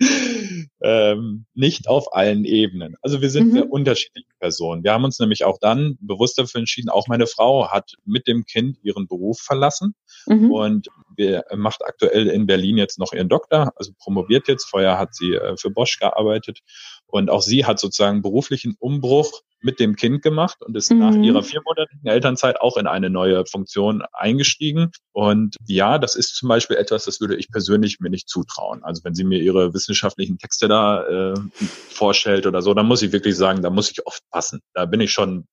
[0.82, 2.96] ähm, nicht auf allen Ebenen.
[3.02, 3.52] Also wir sind mhm.
[3.52, 4.84] sehr unterschiedliche Personen.
[4.84, 8.44] Wir haben uns nämlich auch dann bewusst dafür entschieden, auch meine Frau hat mit dem
[8.44, 9.94] Kind ihren Beruf verlassen
[10.26, 10.50] mhm.
[10.50, 14.64] und wir, macht aktuell in Berlin jetzt noch ihren Doktor, also promoviert jetzt.
[14.64, 16.60] Vorher hat sie äh, für Bosch gearbeitet
[17.06, 20.98] und auch sie hat sozusagen beruflichen Umbruch mit dem Kind gemacht und ist mhm.
[20.98, 24.90] nach ihrer viermonatigen Elternzeit auch in eine neue Funktion eingestiegen.
[25.12, 28.82] Und ja, das ist zum Beispiel etwas, das würde ich persönlich mir nicht zutrauen.
[28.82, 33.12] Also wenn sie mir ihre wissenschaftlichen Texte da äh, vorstellt oder so, dann muss ich
[33.12, 34.60] wirklich sagen, da muss ich oft passen.
[34.74, 35.46] Da bin ich schon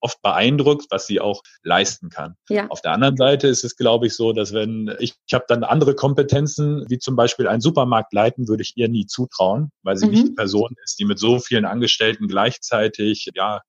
[0.00, 2.34] oft beeindruckt, was sie auch leisten kann.
[2.48, 2.68] Ja.
[2.68, 5.64] Auf der anderen Seite ist es, glaube ich, so, dass wenn ich, ich habe dann
[5.64, 10.06] andere Kompetenzen, wie zum Beispiel einen Supermarkt leiten, würde ich ihr nie zutrauen, weil sie
[10.06, 10.12] mhm.
[10.12, 13.60] nicht die Person ist, die mit so vielen Angestellten gleichzeitig ja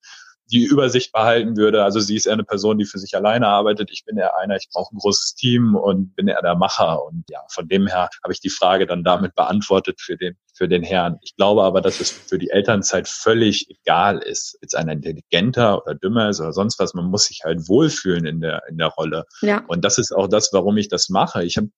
[0.52, 1.84] die Übersicht behalten würde.
[1.84, 3.90] Also sie ist eher eine Person, die für sich alleine arbeitet.
[3.92, 7.04] Ich bin eher einer, ich brauche ein großes Team und bin eher der Macher.
[7.06, 10.68] Und ja, von dem her habe ich die Frage dann damit beantwortet für den, für
[10.68, 11.18] den Herrn.
[11.22, 15.96] Ich glaube aber, dass es für die Elternzeit völlig egal ist, jetzt einer intelligenter oder
[15.96, 16.94] dümmer ist oder sonst was.
[16.94, 19.26] Man muss sich halt wohlfühlen in der, in der Rolle.
[19.42, 19.64] Ja.
[19.68, 21.46] Und das ist auch das, warum ich das mache.
[21.46, 21.70] Ich habe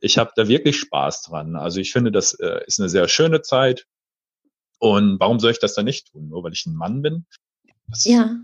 [0.00, 1.56] ich hab da wirklich Spaß dran.
[1.56, 3.86] Also ich finde, das äh, ist eine sehr schöne Zeit.
[4.78, 6.28] Und warum soll ich das dann nicht tun?
[6.28, 7.24] Nur weil ich ein Mann bin?
[7.88, 8.36] Das ja,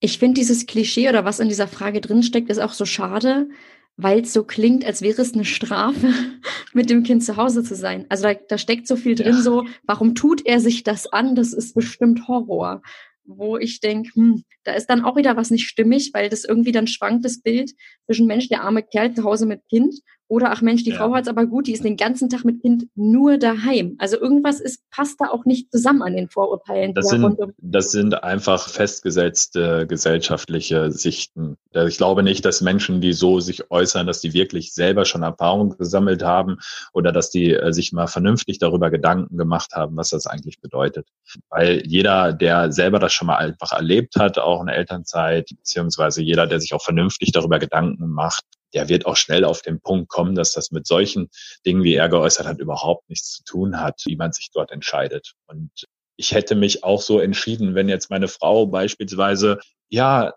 [0.00, 3.48] ich finde dieses Klischee oder was in dieser Frage drinsteckt, ist auch so schade,
[3.96, 6.12] weil es so klingt, als wäre es eine Strafe,
[6.72, 8.06] mit dem Kind zu Hause zu sein.
[8.08, 9.42] Also da, da steckt so viel drin, ja.
[9.42, 11.34] so, warum tut er sich das an?
[11.34, 12.82] Das ist bestimmt Horror.
[13.24, 16.72] Wo ich denke, hm, da ist dann auch wieder was nicht stimmig, weil das irgendwie
[16.72, 17.72] dann schwankt das Bild
[18.06, 19.96] zwischen Mensch, der arme Kerl zu Hause mit Kind
[20.28, 20.96] oder ach Mensch, die ja.
[20.96, 23.96] Frau hat's aber gut, die ist den ganzen Tag mit Kind nur daheim.
[23.98, 26.92] Also irgendwas ist, passt da auch nicht zusammen an den Vorurteilen.
[26.92, 31.56] Das, sind, das sind einfach festgesetzte gesellschaftliche Sichten.
[31.72, 35.76] Ich glaube nicht, dass Menschen, die so sich äußern, dass die wirklich selber schon Erfahrung
[35.78, 36.58] gesammelt haben
[36.92, 41.08] oder dass die äh, sich mal vernünftig darüber Gedanken gemacht haben, was das eigentlich bedeutet.
[41.48, 46.46] Weil jeder, der selber das schon mal einfach erlebt hat, auch eine Elternzeit, beziehungsweise jeder,
[46.46, 50.34] der sich auch vernünftig darüber Gedanken macht, der wird auch schnell auf den Punkt kommen,
[50.34, 51.30] dass das mit solchen
[51.64, 55.32] Dingen, wie er geäußert hat, überhaupt nichts zu tun hat, wie man sich dort entscheidet.
[55.46, 55.70] Und
[56.16, 60.34] ich hätte mich auch so entschieden, wenn jetzt meine Frau beispielsweise, ja,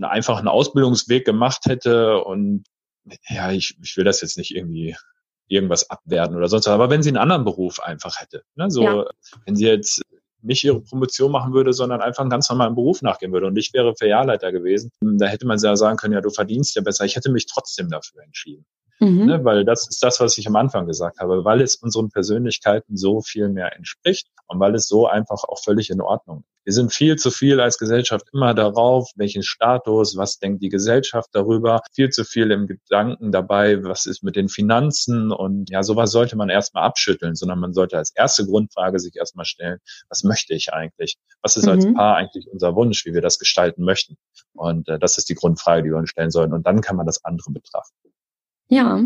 [0.00, 2.64] einfach einen Ausbildungsweg gemacht hätte und
[3.28, 4.96] ja, ich, ich will das jetzt nicht irgendwie
[5.46, 8.82] irgendwas abwerten oder sonst was, aber wenn sie einen anderen Beruf einfach hätte, ne, so,
[8.82, 9.04] ja.
[9.44, 10.02] wenn sie jetzt
[10.44, 13.46] nicht ihre Promotion machen würde, sondern einfach einen ganz normalen Beruf nachgehen würde.
[13.46, 14.90] Und ich wäre Filialleiter gewesen.
[15.00, 17.04] Da hätte man ja sagen können, ja, du verdienst ja besser.
[17.04, 18.64] Ich hätte mich trotzdem dafür entschieden.
[19.00, 19.26] Mhm.
[19.26, 22.96] Ne, weil das ist das, was ich am Anfang gesagt habe, weil es unseren Persönlichkeiten
[22.96, 26.53] so viel mehr entspricht und weil es so einfach auch völlig in Ordnung ist.
[26.64, 31.28] Wir sind viel zu viel als Gesellschaft immer darauf, welchen Status, was denkt die Gesellschaft
[31.32, 36.10] darüber, viel zu viel im Gedanken dabei, was ist mit den Finanzen und ja, sowas
[36.10, 40.54] sollte man erstmal abschütteln, sondern man sollte als erste Grundfrage sich erstmal stellen, was möchte
[40.54, 41.18] ich eigentlich?
[41.42, 41.72] Was ist mhm.
[41.72, 44.16] als Paar eigentlich unser Wunsch, wie wir das gestalten möchten?
[44.54, 46.52] Und äh, das ist die Grundfrage, die wir uns stellen sollen.
[46.52, 47.94] Und dann kann man das andere betrachten.
[48.68, 49.04] Ja,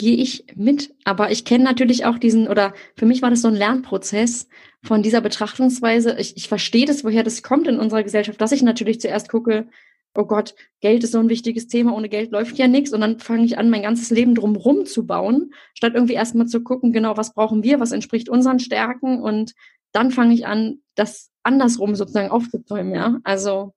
[0.00, 0.94] gehe ich mit.
[1.04, 4.48] Aber ich kenne natürlich auch diesen, oder für mich war das so ein Lernprozess
[4.82, 6.16] von dieser Betrachtungsweise.
[6.18, 9.68] Ich, ich verstehe das, woher das kommt in unserer Gesellschaft, dass ich natürlich zuerst gucke,
[10.14, 12.94] oh Gott, Geld ist so ein wichtiges Thema, ohne Geld läuft ja nichts.
[12.94, 16.62] Und dann fange ich an, mein ganzes Leben drumherum zu bauen, statt irgendwie erstmal zu
[16.62, 19.20] gucken, genau, was brauchen wir, was entspricht unseren Stärken.
[19.20, 19.52] Und
[19.92, 23.18] dann fange ich an, das andersrum sozusagen aufzuzäumen, ja.
[23.22, 23.74] Also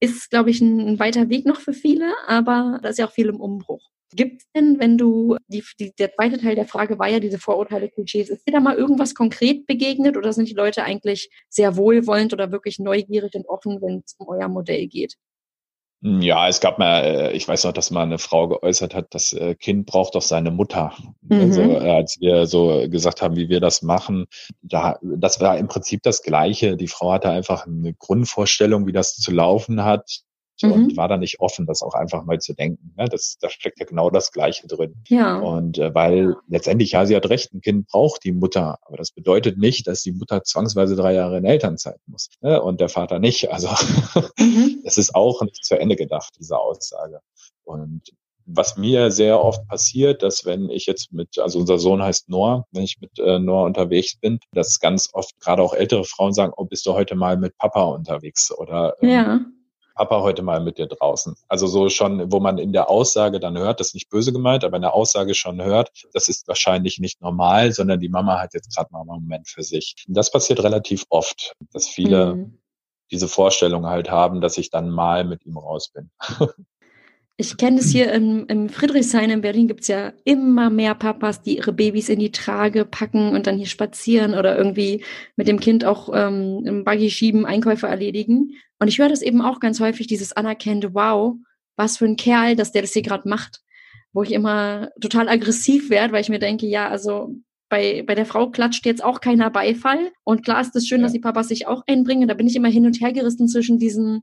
[0.00, 3.12] ist, glaube ich, ein, ein weiter Weg noch für viele, aber da ist ja auch
[3.12, 3.92] viel im Umbruch.
[4.14, 7.38] Gibt es denn, wenn du, die, die, der zweite Teil der Frage war ja diese
[7.38, 11.76] Vorurteile, Klischees, ist dir da mal irgendwas konkret begegnet oder sind die Leute eigentlich sehr
[11.76, 15.16] wohlwollend oder wirklich neugierig und offen, wenn es um euer Modell geht?
[16.04, 19.32] Ja, es gab mal, äh, ich weiß noch, dass mal eine Frau geäußert hat, das
[19.34, 20.92] äh, Kind braucht doch seine Mutter.
[21.22, 21.40] Mhm.
[21.40, 24.26] Also als wir so gesagt haben, wie wir das machen,
[24.62, 26.76] da, das war im Prinzip das Gleiche.
[26.76, 30.22] Die Frau hatte einfach eine Grundvorstellung, wie das zu laufen hat
[30.62, 30.72] mhm.
[30.72, 32.94] und war da nicht offen, das auch einfach mal zu denken.
[32.96, 33.06] Ne?
[33.08, 34.94] Das, da steckt ja genau das Gleiche drin.
[35.08, 35.38] Ja.
[35.38, 39.10] Und äh, weil letztendlich, ja, sie hat recht, ein Kind braucht die Mutter, aber das
[39.10, 42.62] bedeutet nicht, dass die Mutter zwangsweise drei Jahre in Elternzeit muss ne?
[42.62, 43.50] und der Vater nicht.
[43.50, 43.68] Also
[44.38, 44.82] mhm.
[44.84, 47.20] es ist auch nicht zu Ende gedacht, diese Aussage.
[47.64, 48.02] Und
[48.46, 52.66] was mir sehr oft passiert, dass wenn ich jetzt mit, also unser Sohn heißt Noah,
[52.72, 56.52] wenn ich mit äh, Noah unterwegs bin, dass ganz oft gerade auch ältere Frauen sagen,
[56.56, 59.40] oh, bist du heute mal mit Papa unterwegs oder ähm, ja.
[59.94, 61.34] Papa heute mal mit dir draußen.
[61.48, 64.64] Also so schon, wo man in der Aussage dann hört, das ist nicht böse gemeint,
[64.64, 68.54] aber in der Aussage schon hört, das ist wahrscheinlich nicht normal, sondern die Mama hat
[68.54, 70.04] jetzt gerade mal einen Moment für sich.
[70.08, 72.58] Und das passiert relativ oft, dass viele mhm.
[73.10, 76.10] diese Vorstellung halt haben, dass ich dann mal mit ihm raus bin.
[77.42, 81.42] Ich kenne es hier im, im Friedrichshain in Berlin gibt es ja immer mehr Papas,
[81.42, 85.58] die ihre Babys in die Trage packen und dann hier spazieren oder irgendwie mit dem
[85.58, 88.52] Kind auch ähm, im Buggy schieben, Einkäufe erledigen.
[88.78, 91.34] Und ich höre das eben auch ganz häufig, dieses anerkennende Wow,
[91.74, 93.60] was für ein Kerl, dass der das hier gerade macht.
[94.12, 97.34] Wo ich immer total aggressiv werde, weil ich mir denke, ja, also
[97.68, 100.12] bei, bei der Frau klatscht jetzt auch keiner Beifall.
[100.22, 101.06] Und klar ist es schön, ja.
[101.06, 102.28] dass die Papas sich auch einbringen.
[102.28, 104.22] Da bin ich immer hin und her gerissen zwischen diesen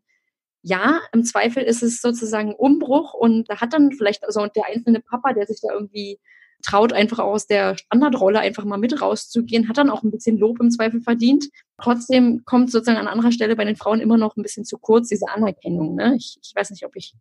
[0.62, 5.00] ja, im Zweifel ist es sozusagen Umbruch und da hat dann vielleicht also der einzelne
[5.00, 6.20] Papa, der sich da irgendwie
[6.62, 10.60] traut, einfach aus der Standardrolle einfach mal mit rauszugehen, hat dann auch ein bisschen Lob
[10.60, 11.50] im Zweifel verdient.
[11.78, 15.08] Trotzdem kommt sozusagen an anderer Stelle bei den Frauen immer noch ein bisschen zu kurz,
[15.08, 15.96] diese Anerkennung.
[15.96, 16.16] Ne?
[16.18, 17.14] Ich, ich weiß nicht, ob ich.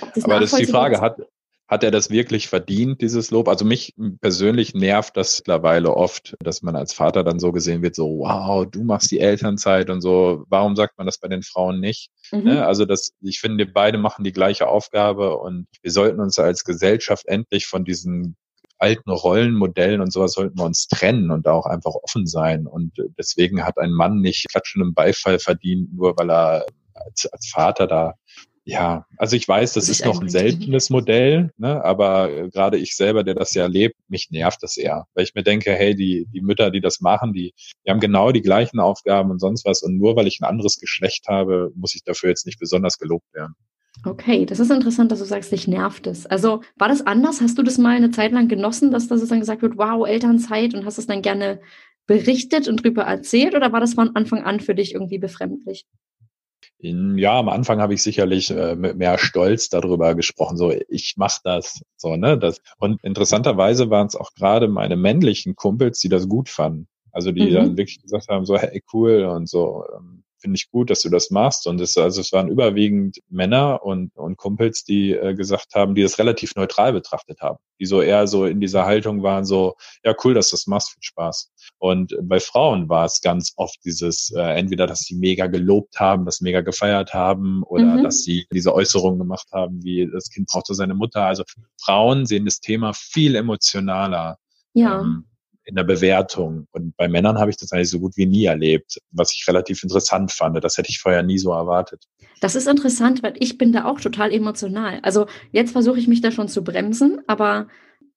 [0.00, 1.18] Ob das Aber das ist die Frage, hat,
[1.66, 3.48] hat er das wirklich verdient, dieses Lob?
[3.48, 7.94] Also mich persönlich nervt das mittlerweile oft, dass man als Vater dann so gesehen wird,
[7.94, 10.44] so, wow, du machst die Elternzeit und so.
[10.48, 12.10] Warum sagt man das bei den Frauen nicht?
[12.32, 12.44] Mhm.
[12.44, 12.66] Ne?
[12.66, 17.26] Also das, ich finde, beide machen die gleiche Aufgabe und wir sollten uns als Gesellschaft
[17.26, 18.36] endlich von diesen
[18.78, 22.66] alten Rollenmodellen und sowas sollten wir uns trennen und auch einfach offen sein.
[22.66, 27.86] Und deswegen hat ein Mann nicht klatschenden Beifall verdient, nur weil er als, als Vater
[27.86, 28.14] da
[28.66, 31.84] ja, also ich weiß, das, das ist noch ein seltenes Modell, ne?
[31.84, 35.34] aber äh, gerade ich selber, der das ja lebt, mich nervt das eher, weil ich
[35.34, 37.52] mir denke, hey, die, die Mütter, die das machen, die,
[37.86, 40.78] die haben genau die gleichen Aufgaben und sonst was und nur weil ich ein anderes
[40.78, 43.54] Geschlecht habe, muss ich dafür jetzt nicht besonders gelobt werden.
[44.06, 46.26] Okay, das ist interessant, dass du sagst, dich nervt es.
[46.26, 47.40] Also war das anders?
[47.40, 50.74] Hast du das mal eine Zeit lang genossen, dass da sozusagen gesagt wird, wow, Elternzeit
[50.74, 51.60] und hast es dann gerne
[52.06, 55.86] berichtet und drüber erzählt oder war das von Anfang an für dich irgendwie befremdlich?
[56.78, 61.40] Ja, am Anfang habe ich sicherlich äh, mit mehr Stolz darüber gesprochen, so ich mache
[61.42, 62.60] das, so ne, das.
[62.78, 66.88] Und interessanterweise waren es auch gerade meine männlichen Kumpels, die das gut fanden.
[67.10, 67.54] Also die mhm.
[67.54, 69.84] dann wirklich gesagt haben, so hey cool und so.
[69.96, 71.66] Ähm, finde ich gut, dass du das machst.
[71.66, 76.02] Und es, also es waren überwiegend Männer und, und Kumpels, die äh, gesagt haben, die
[76.02, 80.14] das relativ neutral betrachtet haben, die so eher so in dieser Haltung waren, so, ja,
[80.22, 81.50] cool, dass du das machst, viel Spaß.
[81.78, 86.26] Und bei Frauen war es ganz oft dieses, äh, entweder, dass sie mega gelobt haben,
[86.26, 88.02] das mega gefeiert haben oder mhm.
[88.02, 91.24] dass sie diese Äußerungen gemacht haben, wie das Kind brauchte seine Mutter.
[91.24, 91.44] Also
[91.80, 94.36] Frauen sehen das Thema viel emotionaler.
[94.74, 95.00] Ja.
[95.00, 95.24] Ähm,
[95.64, 96.66] in der Bewertung.
[96.72, 99.82] Und bei Männern habe ich das eigentlich so gut wie nie erlebt, was ich relativ
[99.82, 100.62] interessant fand.
[100.62, 102.04] Das hätte ich vorher nie so erwartet.
[102.40, 105.00] Das ist interessant, weil ich bin da auch total emotional.
[105.02, 107.68] Also jetzt versuche ich mich da schon zu bremsen, aber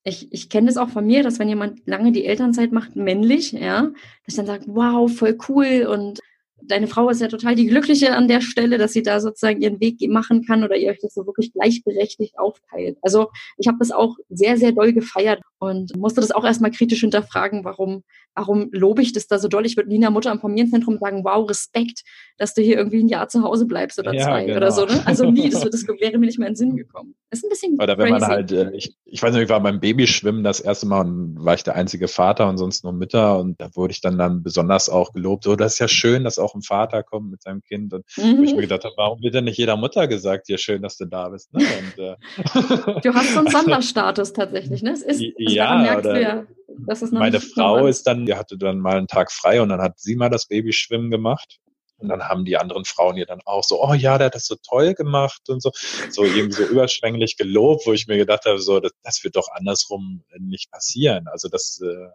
[0.04, 3.52] ich, ich kenne das auch von mir, dass wenn jemand lange die Elternzeit macht, männlich,
[3.52, 3.94] ja, dass
[4.28, 6.20] ich dann sagt, wow, voll cool und
[6.62, 9.80] deine Frau ist ja total die Glückliche an der Stelle, dass sie da sozusagen ihren
[9.80, 12.98] Weg machen kann oder ihr euch das so wirklich gleichberechtigt aufteilt.
[13.02, 17.02] Also ich habe das auch sehr, sehr doll gefeiert und musste das auch erstmal kritisch
[17.02, 18.04] hinterfragen, warum,
[18.36, 19.66] warum lobe ich das da so doll?
[19.66, 22.04] Ich würde Nina Mutter am Familienzentrum sagen, wow, Respekt,
[22.38, 24.58] dass du hier irgendwie ein Jahr zu Hause bleibst oder ja, zwei genau.
[24.58, 24.86] oder so.
[24.86, 25.02] Ne?
[25.06, 27.16] Also nie, das, das wäre mir nicht mehr in den Sinn gekommen.
[27.30, 28.22] Das ist ein bisschen Oder wenn crazy.
[28.22, 31.44] man halt, äh, ich, ich weiß nicht, ich war beim Babyschwimmen das erste Mal und
[31.44, 34.44] war ich der einzige Vater und sonst nur Mütter und da wurde ich dann dann
[34.44, 37.62] besonders auch gelobt, so, das ist ja schön, dass auch ein Vater kommt mit seinem
[37.62, 38.38] Kind und mhm.
[38.38, 38.56] wo ich mhm.
[38.58, 41.30] mir gedacht habe, warum wird denn nicht jeder Mutter gesagt, ja schön, dass du da
[41.30, 41.54] bist.
[41.54, 41.64] Ne?
[41.64, 44.92] Und, äh du hast so einen Sonderstatus tatsächlich, ne?
[44.92, 46.48] Es ist, also ja, oder, ja,
[46.86, 49.70] das ist noch meine Frau ist dann, die hatte dann mal einen Tag frei und
[49.70, 51.60] dann hat sie mal das Babyschwimmen gemacht.
[52.00, 54.46] Und dann haben die anderen Frauen ihr dann auch so, oh ja, der hat das
[54.46, 55.72] so toll gemacht und so,
[56.12, 59.48] so irgendwie so überschwänglich gelobt, wo ich mir gedacht habe, so, das, das wird doch
[59.52, 61.28] andersrum nicht passieren.
[61.28, 62.10] Also das, äh,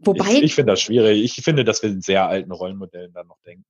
[0.00, 1.22] Wobei, ich, ich finde das schwierig.
[1.22, 3.64] Ich finde, dass wir in sehr alten Rollenmodellen dann noch denken.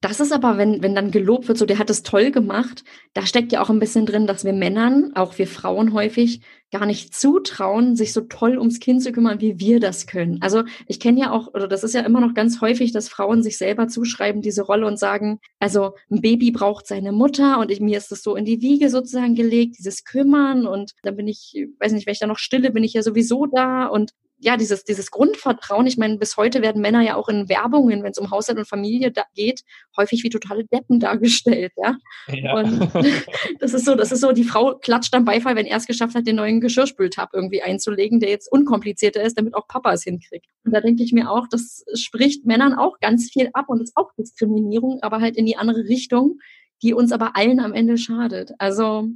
[0.00, 2.84] Das ist aber, wenn, wenn dann gelobt wird, so der hat es toll gemacht,
[3.14, 6.86] da steckt ja auch ein bisschen drin, dass wir Männern, auch wir Frauen häufig, gar
[6.86, 10.38] nicht zutrauen, sich so toll ums Kind zu kümmern, wie wir das können.
[10.40, 13.42] Also ich kenne ja auch, oder das ist ja immer noch ganz häufig, dass Frauen
[13.42, 17.80] sich selber zuschreiben, diese Rolle und sagen, also ein Baby braucht seine Mutter und ich,
[17.80, 21.66] mir ist das so in die Wiege sozusagen gelegt, dieses Kümmern und dann bin ich,
[21.80, 24.84] weiß nicht, wenn ich da noch stille, bin ich ja sowieso da und ja, dieses,
[24.84, 28.30] dieses Grundvertrauen, ich meine, bis heute werden Männer ja auch in Werbungen, wenn es um
[28.30, 29.62] Haushalt und Familie geht,
[29.96, 31.96] häufig wie totale Deppen dargestellt, ja.
[32.28, 32.54] ja.
[32.54, 32.90] Und
[33.60, 36.14] das ist so, das ist so, die Frau klatscht am Beifall, wenn er es geschafft
[36.14, 40.46] hat, den neuen Geschirrspültab irgendwie einzulegen, der jetzt unkomplizierter ist, damit auch Papa es hinkriegt.
[40.64, 43.96] Und da denke ich mir auch, das spricht Männern auch ganz viel ab und ist
[43.96, 46.38] auch Diskriminierung, aber halt in die andere Richtung,
[46.82, 48.52] die uns aber allen am Ende schadet.
[48.58, 49.08] Also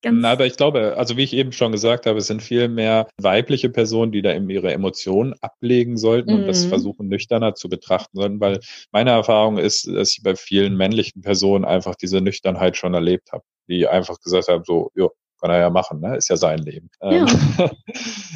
[0.00, 2.68] Ganz Na, aber ich glaube, also wie ich eben schon gesagt habe, es sind viel
[2.68, 6.40] mehr weibliche Personen, die da eben ihre Emotionen ablegen sollten mhm.
[6.40, 6.68] und das mhm.
[6.68, 8.60] versuchen nüchterner zu betrachten sollten, weil
[8.92, 13.42] meine Erfahrung ist, dass ich bei vielen männlichen Personen einfach diese Nüchternheit schon erlebt habe,
[13.68, 16.16] die einfach gesagt haben, so, jo, kann er ja machen, ne?
[16.16, 16.90] ist ja sein Leben.
[17.00, 17.10] Ja.
[17.10, 17.26] Ähm,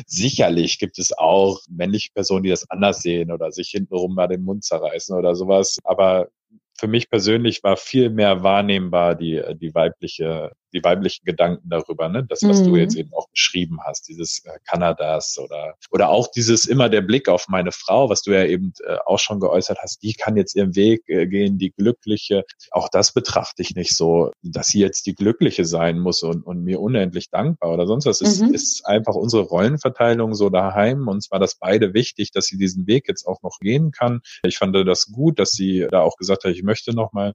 [0.07, 4.43] sicherlich gibt es auch männliche Personen, die das anders sehen oder sich hintenrum mal den
[4.43, 6.29] Mund zerreißen oder sowas, aber
[6.79, 12.25] für mich persönlich war viel mehr wahrnehmbar die, die weibliche die weiblichen Gedanken darüber, ne?
[12.29, 12.65] Das, was mhm.
[12.65, 17.03] du jetzt eben auch beschrieben hast, dieses äh, Kanadas oder oder auch dieses immer der
[17.03, 20.37] Blick auf meine Frau, was du ja eben äh, auch schon geäußert hast, die kann
[20.37, 22.45] jetzt ihren Weg äh, gehen, die Glückliche.
[22.71, 26.63] Auch das betrachte ich nicht so, dass sie jetzt die Glückliche sein muss und, und
[26.65, 28.21] mir unendlich dankbar oder sonst was.
[28.21, 28.55] Es mhm.
[28.55, 31.09] ist einfach unsere Rollenverteilung so daheim.
[31.09, 34.21] und zwar das beide wichtig, dass sie diesen Weg jetzt auch noch gehen kann.
[34.45, 37.35] Ich fand das gut, dass sie da auch gesagt hat, ich möchte noch mal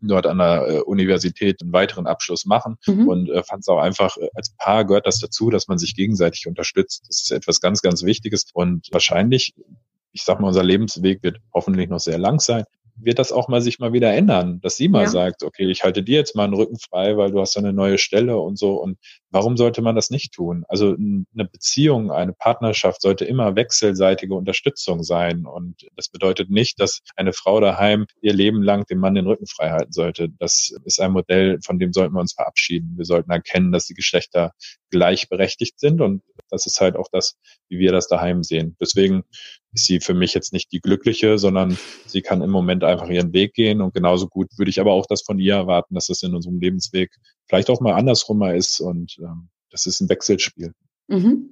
[0.00, 3.08] dort an der äh, Universität einen weiteren Abschluss machen mhm.
[3.08, 5.94] und äh, fand es auch einfach, äh, als Paar gehört das dazu, dass man sich
[5.94, 7.04] gegenseitig unterstützt.
[7.08, 9.54] Das ist etwas ganz, ganz Wichtiges und wahrscheinlich,
[10.12, 12.64] ich sag mal, unser Lebensweg wird hoffentlich noch sehr lang sein
[12.96, 15.08] wird das auch mal sich mal wieder ändern, dass sie mal ja.
[15.08, 17.72] sagt, okay, ich halte dir jetzt mal einen Rücken frei, weil du hast ja eine
[17.72, 18.74] neue Stelle und so.
[18.74, 18.98] Und
[19.30, 20.64] warum sollte man das nicht tun?
[20.68, 25.46] Also eine Beziehung, eine Partnerschaft sollte immer wechselseitige Unterstützung sein.
[25.46, 29.46] Und das bedeutet nicht, dass eine Frau daheim ihr Leben lang dem Mann den Rücken
[29.46, 30.28] frei halten sollte.
[30.38, 32.94] Das ist ein Modell, von dem sollten wir uns verabschieden.
[32.96, 34.52] Wir sollten erkennen, dass die Geschlechter
[34.90, 36.22] gleichberechtigt sind und
[36.54, 37.36] das ist halt auch das,
[37.68, 38.76] wie wir das daheim sehen.
[38.80, 39.24] Deswegen
[39.72, 43.32] ist sie für mich jetzt nicht die glückliche, sondern sie kann im Moment einfach ihren
[43.32, 46.22] Weg gehen und genauso gut würde ich aber auch das von ihr erwarten, dass das
[46.22, 47.10] in unserem Lebensweg
[47.46, 50.72] vielleicht auch mal andersrum mal ist und ähm, das ist ein Wechselspiel.
[51.08, 51.50] Mhm.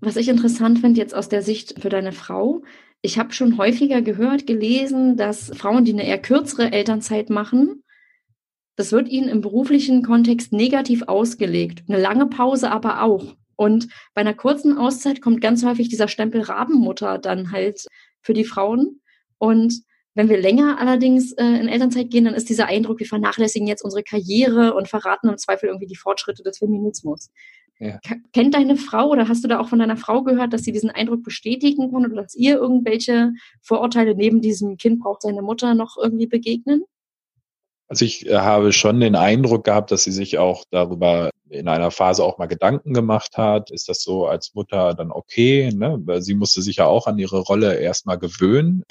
[0.00, 2.62] Was ich interessant finde jetzt aus der Sicht für deine Frau,
[3.02, 7.82] ich habe schon häufiger gehört, gelesen, dass Frauen, die eine eher kürzere Elternzeit machen,
[8.76, 11.84] das wird ihnen im beruflichen Kontext negativ ausgelegt.
[11.88, 13.36] Eine lange Pause aber auch.
[13.56, 17.86] Und bei einer kurzen Auszeit kommt ganz häufig dieser Stempel Rabenmutter dann halt
[18.20, 19.00] für die Frauen.
[19.38, 19.82] Und
[20.14, 23.82] wenn wir länger allerdings äh, in Elternzeit gehen, dann ist dieser Eindruck, wir vernachlässigen jetzt
[23.82, 27.30] unsere Karriere und verraten im Zweifel irgendwie die Fortschritte des Feminismus.
[27.78, 27.98] Ja.
[28.32, 30.90] Kennt deine Frau oder hast du da auch von deiner Frau gehört, dass sie diesen
[30.90, 35.96] Eindruck bestätigen kann oder dass ihr irgendwelche Vorurteile neben diesem Kind braucht seine Mutter noch
[36.00, 36.84] irgendwie begegnen?
[37.92, 41.90] Also ich äh, habe schon den Eindruck gehabt, dass sie sich auch darüber in einer
[41.90, 43.70] Phase auch mal Gedanken gemacht hat.
[43.70, 45.70] Ist das so als Mutter dann okay?
[45.74, 46.02] Ne?
[46.22, 48.82] Sie musste sich ja auch an ihre Rolle erstmal gewöhnen.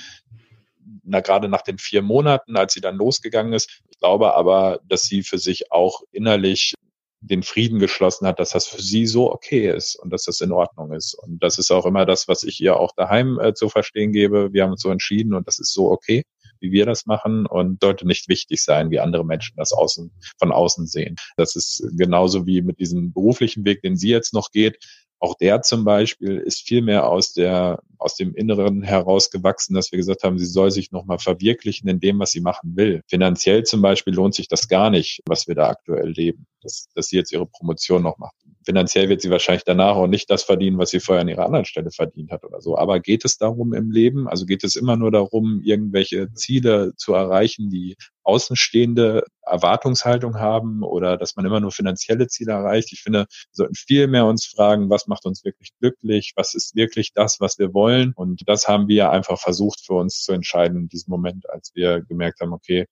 [1.04, 3.82] Na, gerade nach den vier Monaten, als sie dann losgegangen ist.
[3.90, 6.76] Ich glaube aber, dass sie für sich auch innerlich
[7.22, 10.52] den Frieden geschlossen hat, dass das für sie so okay ist und dass das in
[10.52, 11.16] Ordnung ist.
[11.16, 14.54] Und das ist auch immer das, was ich ihr auch daheim äh, zu verstehen gebe.
[14.54, 16.22] Wir haben uns so entschieden und das ist so okay,
[16.62, 20.52] wie wir das machen und sollte nicht wichtig sein, wie andere Menschen das außen, von
[20.52, 21.15] außen sehen.
[21.38, 24.78] Das ist genauso wie mit diesem beruflichen Weg, den sie jetzt noch geht.
[25.19, 29.97] Auch der zum Beispiel ist viel mehr aus der, aus dem Inneren herausgewachsen, dass wir
[29.97, 33.04] gesagt haben, sie soll sich nochmal verwirklichen in dem, was sie machen will.
[33.08, 37.08] Finanziell zum Beispiel lohnt sich das gar nicht, was wir da aktuell leben, dass, dass
[37.08, 40.78] sie jetzt ihre Promotion noch macht finanziell wird sie wahrscheinlich danach auch nicht das verdienen,
[40.78, 42.78] was sie vorher an ihrer anderen Stelle verdient hat oder so.
[42.78, 44.28] Aber geht es darum im Leben?
[44.28, 51.17] Also geht es immer nur darum, irgendwelche Ziele zu erreichen, die außenstehende Erwartungshaltung haben oder
[51.17, 52.93] dass man immer nur finanzielle Ziele erreicht.
[52.93, 56.34] Ich finde, wir sollten viel mehr uns fragen, was macht uns wirklich glücklich?
[56.36, 58.13] Was ist wirklich das, was wir wollen?
[58.15, 62.02] Und das haben wir einfach versucht für uns zu entscheiden in diesem Moment, als wir
[62.02, 62.86] gemerkt haben, okay,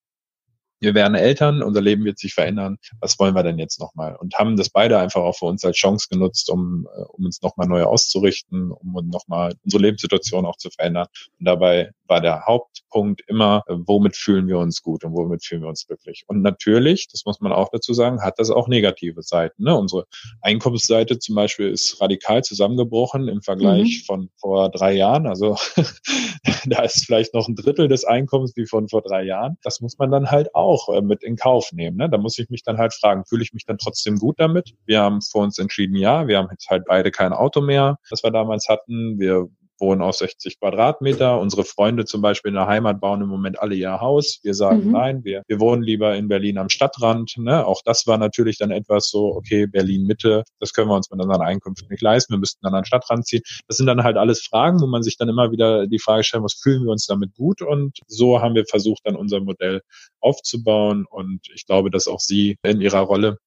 [0.79, 2.77] wir werden Eltern, unser Leben wird sich verändern.
[2.99, 4.15] Was wollen wir denn jetzt nochmal?
[4.15, 7.41] Und haben das beide einfach auch für uns als Chance genutzt, um, äh, um uns
[7.41, 11.07] nochmal neu auszurichten, um nochmal unsere Lebenssituation auch zu verändern.
[11.39, 15.61] Und dabei war der Hauptpunkt immer, äh, womit fühlen wir uns gut und womit fühlen
[15.61, 16.23] wir uns glücklich.
[16.27, 19.63] Und natürlich, das muss man auch dazu sagen, hat das auch negative Seiten.
[19.63, 19.75] Ne?
[19.75, 20.05] Unsere
[20.41, 24.05] Einkommensseite zum Beispiel ist radikal zusammengebrochen im Vergleich mhm.
[24.05, 25.27] von vor drei Jahren.
[25.27, 25.57] Also
[26.65, 29.57] da ist vielleicht noch ein Drittel des Einkommens wie von vor drei Jahren.
[29.63, 31.97] Das muss man dann halt auch äh, mit in Kauf nehmen.
[31.97, 32.09] Ne?
[32.09, 34.73] Da muss ich mich dann halt fragen, fühle ich mich dann trotzdem gut damit?
[34.85, 38.23] Wir haben vor uns entschieden, ja, wir haben jetzt halt beide kein Auto mehr, das
[38.23, 39.19] wir damals hatten.
[39.19, 39.47] Wir
[39.79, 41.39] wohnen auf 60 Quadratmeter.
[41.39, 44.39] Unsere Freunde zum Beispiel in der Heimat bauen im Moment alle ihr Haus.
[44.43, 44.91] Wir sagen mhm.
[44.91, 47.35] nein, wir, wir wohnen lieber in Berlin am Stadtrand.
[47.37, 47.65] Ne?
[47.65, 51.21] Auch das war natürlich dann etwas so, okay, Berlin Mitte, das können wir uns mit
[51.21, 52.33] unseren Einkünften nicht leisten.
[52.33, 53.41] Wir müssten dann an den Stadtrand ziehen.
[53.67, 56.43] Das sind dann halt alles Fragen, wo man sich dann immer wieder die Frage stellen
[56.43, 57.61] muss, fühlen wir uns damit gut?
[57.61, 59.81] Und so haben wir versucht, dann unser Modell
[60.19, 61.05] aufzubauen.
[61.09, 63.37] Und ich glaube, dass auch Sie in Ihrer Rolle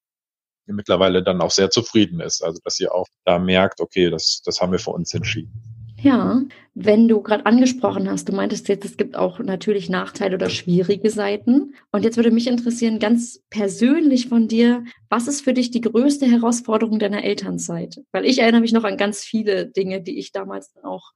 [0.67, 2.43] mittlerweile dann auch sehr zufrieden ist.
[2.43, 5.72] Also dass sie auch da merkt, okay, das, das haben wir für uns entschieden.
[6.03, 6.43] Ja,
[6.75, 11.11] wenn du gerade angesprochen hast, du meintest jetzt, es gibt auch natürlich Nachteile oder schwierige
[11.11, 11.75] Seiten.
[11.93, 16.27] Und jetzt würde mich interessieren, ganz persönlich von dir, was ist für dich die größte
[16.27, 18.01] Herausforderung deiner Elternzeit?
[18.11, 21.13] Weil ich erinnere mich noch an ganz viele Dinge, die ich damals auch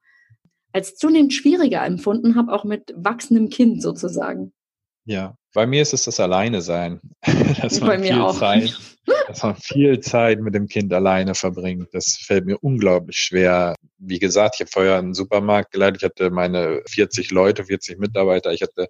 [0.72, 4.52] als zunehmend schwieriger empfunden habe, auch mit wachsendem Kind sozusagen.
[5.04, 7.00] Ja, bei mir ist es das Alleine sein.
[7.62, 8.38] dass man viel auch.
[8.38, 8.78] Zeit,
[9.26, 11.88] dass man viel Zeit mit dem Kind alleine verbringt.
[11.92, 13.74] Das fällt mir unglaublich schwer.
[13.98, 16.02] Wie gesagt, ich habe vorher einen Supermarkt geleitet.
[16.02, 18.52] Ich hatte meine 40 Leute, 40 Mitarbeiter.
[18.52, 18.88] Ich hatte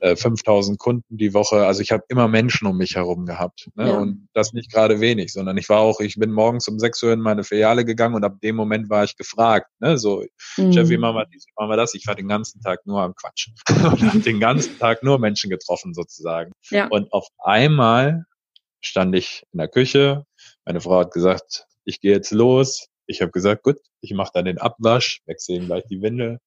[0.00, 1.64] äh, 5000 Kunden die Woche.
[1.64, 3.70] Also ich habe immer Menschen um mich herum gehabt.
[3.76, 3.88] Ne?
[3.88, 3.98] Ja.
[3.98, 7.12] Und das nicht gerade wenig, sondern ich war auch, ich bin morgens um 6 Uhr
[7.12, 9.70] in meine Filiale gegangen und ab dem Moment war ich gefragt.
[9.78, 9.96] Ne?
[9.98, 10.24] So,
[10.56, 10.72] mhm.
[10.72, 11.94] Chef, wie machen wir dies, wie machen wir das?
[11.94, 13.50] Ich war den ganzen Tag nur am Quatsch.
[13.68, 16.52] und habe den ganzen Tag nur Menschen getroffen sozusagen sozusagen.
[16.70, 16.88] Ja.
[16.88, 18.24] Und auf einmal
[18.80, 20.24] stand ich in der Küche.
[20.64, 22.88] Meine Frau hat gesagt, ich gehe jetzt los.
[23.06, 26.40] Ich habe gesagt, gut, ich mache dann den Abwasch, wechsle ihm gleich die Windel,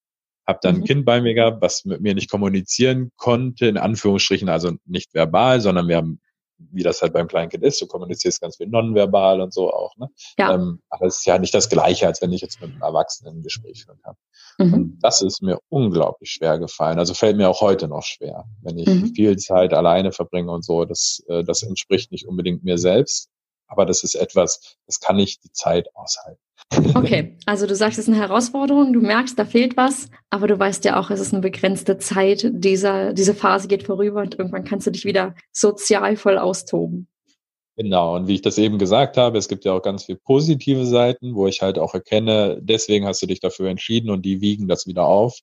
[0.47, 0.81] habe dann mhm.
[0.81, 5.13] ein Kind bei mir gehabt, was mit mir nicht kommunizieren konnte, in Anführungsstrichen, also nicht
[5.13, 6.21] verbal, sondern wir haben
[6.71, 7.81] wie das halt beim Kleinkind ist.
[7.81, 9.95] Du kommunizierst ganz viel nonverbal und so auch.
[9.97, 10.07] Ne?
[10.37, 10.53] Ja.
[10.53, 13.37] Ähm, aber es ist ja nicht das Gleiche, als wenn ich jetzt mit einem Erwachsenen
[13.37, 14.15] ein Gespräch führen kann.
[14.57, 14.73] Mhm.
[14.73, 16.99] Und das ist mir unglaublich schwer gefallen.
[16.99, 19.13] Also fällt mir auch heute noch schwer, wenn ich mhm.
[19.13, 20.85] viel Zeit alleine verbringe und so.
[20.85, 23.29] Das, äh, das entspricht nicht unbedingt mir selbst.
[23.67, 26.41] Aber das ist etwas, das kann ich die Zeit aushalten.
[26.95, 30.57] Okay, also du sagst, es ist eine Herausforderung, du merkst, da fehlt was, aber du
[30.57, 34.63] weißt ja auch, es ist eine begrenzte Zeit, dieser, diese Phase geht vorüber und irgendwann
[34.63, 37.07] kannst du dich wieder sozial voll austoben.
[37.75, 40.85] Genau, und wie ich das eben gesagt habe, es gibt ja auch ganz viele positive
[40.85, 44.67] Seiten, wo ich halt auch erkenne, deswegen hast du dich dafür entschieden und die wiegen
[44.67, 45.39] das wieder auf.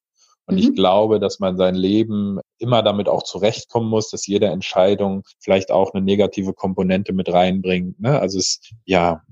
[0.47, 0.61] Und mhm.
[0.61, 5.71] ich glaube, dass man sein Leben immer damit auch zurechtkommen muss, dass jede Entscheidung vielleicht
[5.71, 8.01] auch eine negative Komponente mit reinbringt.
[8.01, 8.19] Ne?
[8.19, 9.23] Also es, ja,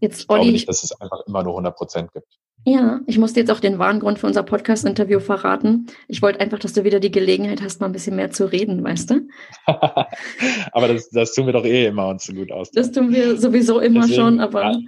[0.00, 2.26] Jetzt, ich Olli, glaube nicht, dass es einfach immer nur 100 Prozent gibt.
[2.64, 5.86] Ja, ich musste jetzt auch den wahren Grund für unser Podcast-Interview verraten.
[6.06, 8.84] Ich wollte einfach, dass du wieder die Gelegenheit hast, mal ein bisschen mehr zu reden,
[8.84, 9.28] weißt du?
[9.66, 12.70] aber das, das tun wir doch eh immer uns so gut aus.
[12.70, 14.62] Das tun wir sowieso immer Deswegen, schon, aber.
[14.62, 14.78] Ja,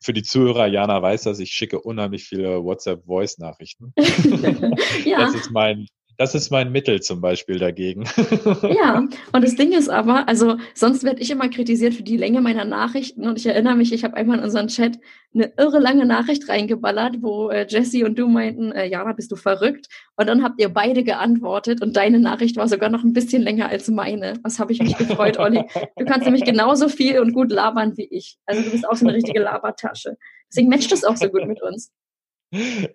[0.00, 3.92] für die Zuhörer, Jana weiß das, ich schicke unheimlich viele WhatsApp-Voice-Nachrichten.
[5.04, 5.18] ja.
[5.18, 5.86] Das ist mein
[6.18, 8.04] das ist mein Mittel zum Beispiel dagegen.
[8.62, 12.40] ja, und das Ding ist aber, also sonst werde ich immer kritisiert für die Länge
[12.40, 14.98] meiner Nachrichten und ich erinnere mich, ich habe einmal in unseren Chat
[15.32, 19.36] eine irre lange Nachricht reingeballert, wo äh, Jesse und du meinten, äh, Jana, bist du
[19.36, 19.86] verrückt?
[20.16, 23.68] Und dann habt ihr beide geantwortet und deine Nachricht war sogar noch ein bisschen länger
[23.68, 24.40] als meine.
[24.42, 25.64] Was habe ich mich gefreut, Olli.
[25.96, 28.38] Du kannst nämlich genauso viel und gut labern wie ich.
[28.44, 30.16] Also du bist auch so eine richtige Labertasche.
[30.50, 31.92] Deswegen matcht das auch so gut mit uns.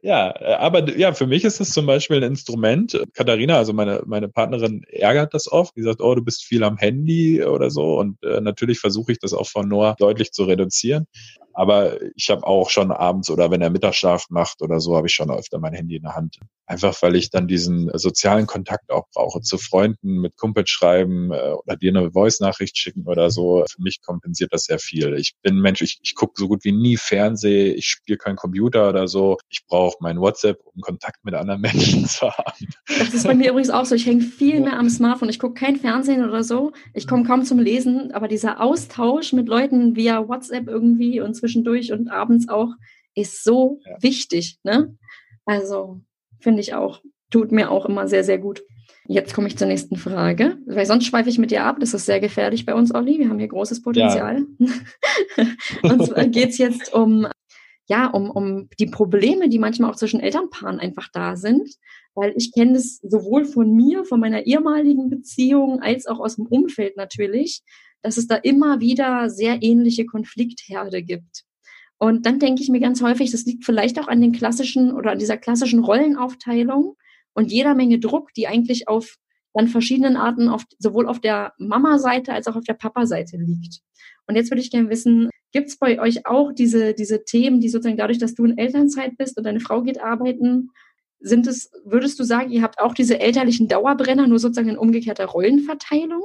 [0.02, 3.00] Ja, äh, aber ja, für mich ist es zum Beispiel ein Instrument.
[3.14, 5.76] Katharina, also meine, meine Partnerin, ärgert das oft.
[5.76, 8.00] Die sagt, oh, du bist viel am Handy oder so.
[8.00, 11.06] Und äh, natürlich versuche ich das auch von Noah deutlich zu reduzieren.
[11.54, 15.14] Aber ich habe auch schon abends oder wenn er Mittagsschlaf macht oder so, habe ich
[15.14, 16.40] schon öfter mein Handy in der Hand.
[16.66, 19.42] Einfach weil ich dann diesen sozialen Kontakt auch brauche.
[19.42, 23.66] Zu Freunden mit Kumpel schreiben äh, oder dir eine Voice-Nachricht schicken oder so.
[23.70, 25.14] Für mich kompensiert das sehr viel.
[25.16, 28.90] Ich bin Mensch, ich, ich gucke so gut wie nie Fernseh, ich spiele keinen Computer
[28.90, 29.38] oder so.
[29.50, 32.68] Ich brauche mein WhatsApp, um Kontakt mit anderen Menschen zu haben.
[32.88, 33.96] Das ist bei mir übrigens auch so.
[33.96, 35.30] Ich hänge viel mehr am Smartphone.
[35.30, 36.72] Ich gucke kein Fernsehen oder so.
[36.94, 41.92] Ich komme kaum zum Lesen, aber dieser Austausch mit Leuten via WhatsApp irgendwie und zwischendurch
[41.92, 42.70] und abends auch
[43.16, 44.02] ist so ja.
[44.02, 44.60] wichtig.
[44.64, 44.98] Ne?
[45.46, 46.00] Also
[46.40, 48.64] finde ich auch, tut mir auch immer sehr, sehr gut.
[49.08, 51.78] Jetzt komme ich zur nächsten Frage, weil sonst schweife ich mit dir ab.
[51.82, 53.20] Das ist sehr gefährlich bei uns, Olli.
[53.20, 54.46] Wir haben hier großes Potenzial.
[54.58, 55.46] Ja.
[55.84, 57.28] und zwar geht es jetzt um,
[57.88, 61.70] ja, um, um die Probleme, die manchmal auch zwischen Elternpaaren einfach da sind.
[62.16, 66.46] Weil ich kenne das sowohl von mir, von meiner ehemaligen Beziehung, als auch aus dem
[66.46, 67.62] Umfeld natürlich,
[68.04, 71.44] dass es da immer wieder sehr ähnliche Konfliktherde gibt.
[71.98, 75.12] Und dann denke ich mir ganz häufig, das liegt vielleicht auch an den klassischen oder
[75.12, 76.96] an dieser klassischen Rollenaufteilung
[77.34, 79.18] und jeder Menge Druck, die eigentlich auf
[79.54, 83.80] dann verschiedenen Arten auf, sowohl auf der Mama-Seite als auch auf der Papa-Seite liegt.
[84.28, 87.70] Und jetzt würde ich gerne wissen, gibt es bei euch auch diese, diese Themen, die
[87.70, 90.72] sozusagen dadurch, dass du in Elternzeit bist und deine Frau geht arbeiten,
[91.20, 95.26] sind es, würdest du sagen, ihr habt auch diese elterlichen Dauerbrenner, nur sozusagen in umgekehrter
[95.26, 96.24] Rollenverteilung?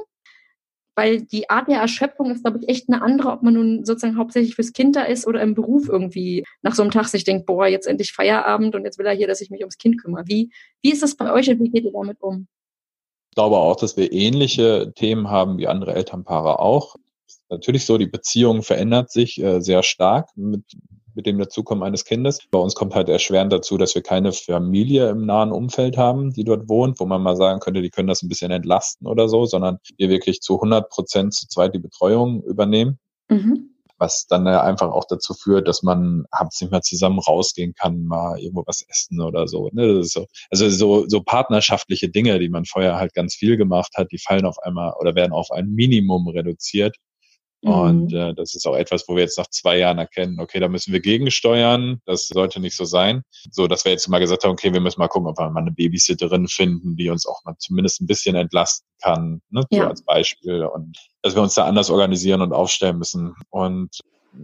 [0.99, 4.17] Weil die Art der Erschöpfung ist, glaube ich, echt eine andere, ob man nun sozusagen
[4.17, 7.45] hauptsächlich fürs Kind da ist oder im Beruf irgendwie nach so einem Tag sich denkt,
[7.45, 10.23] boah, jetzt endlich Feierabend und jetzt will er hier, dass ich mich ums Kind kümmere.
[10.27, 12.47] Wie, wie ist das bei euch und wie geht ihr damit um?
[13.29, 16.97] Ich glaube auch, dass wir ähnliche Themen haben wie andere Elternpaare auch.
[17.47, 20.63] Natürlich so, die Beziehung verändert sich äh, sehr stark mit
[21.19, 22.39] mit dem Dazukommen eines Kindes.
[22.49, 26.45] Bei uns kommt halt erschwerend dazu, dass wir keine Familie im nahen Umfeld haben, die
[26.45, 29.45] dort wohnt, wo man mal sagen könnte, die können das ein bisschen entlasten oder so,
[29.45, 32.99] sondern wir wirklich zu 100 Prozent zu zweit die Betreuung übernehmen.
[33.27, 38.05] Mhm was dann einfach auch dazu führt, dass man abends nicht mehr zusammen rausgehen kann,
[38.05, 39.69] mal irgendwo was essen oder so.
[39.73, 40.05] Ne?
[40.05, 44.17] so also so, so partnerschaftliche Dinge, die man vorher halt ganz viel gemacht hat, die
[44.17, 46.95] fallen auf einmal oder werden auf ein Minimum reduziert.
[47.61, 48.17] Und mhm.
[48.17, 50.93] äh, das ist auch etwas, wo wir jetzt nach zwei Jahren erkennen, okay, da müssen
[50.93, 53.23] wir gegensteuern, das sollte nicht so sein.
[53.51, 55.59] So, dass wir jetzt mal gesagt haben, okay, wir müssen mal gucken, ob wir mal
[55.59, 59.83] eine Babysitterin finden, die uns auch mal zumindest ein bisschen entlasten kann, ne, ja.
[59.83, 60.63] so als Beispiel.
[60.63, 63.35] Und dass wir uns da anders organisieren und aufstellen müssen.
[63.49, 63.99] Und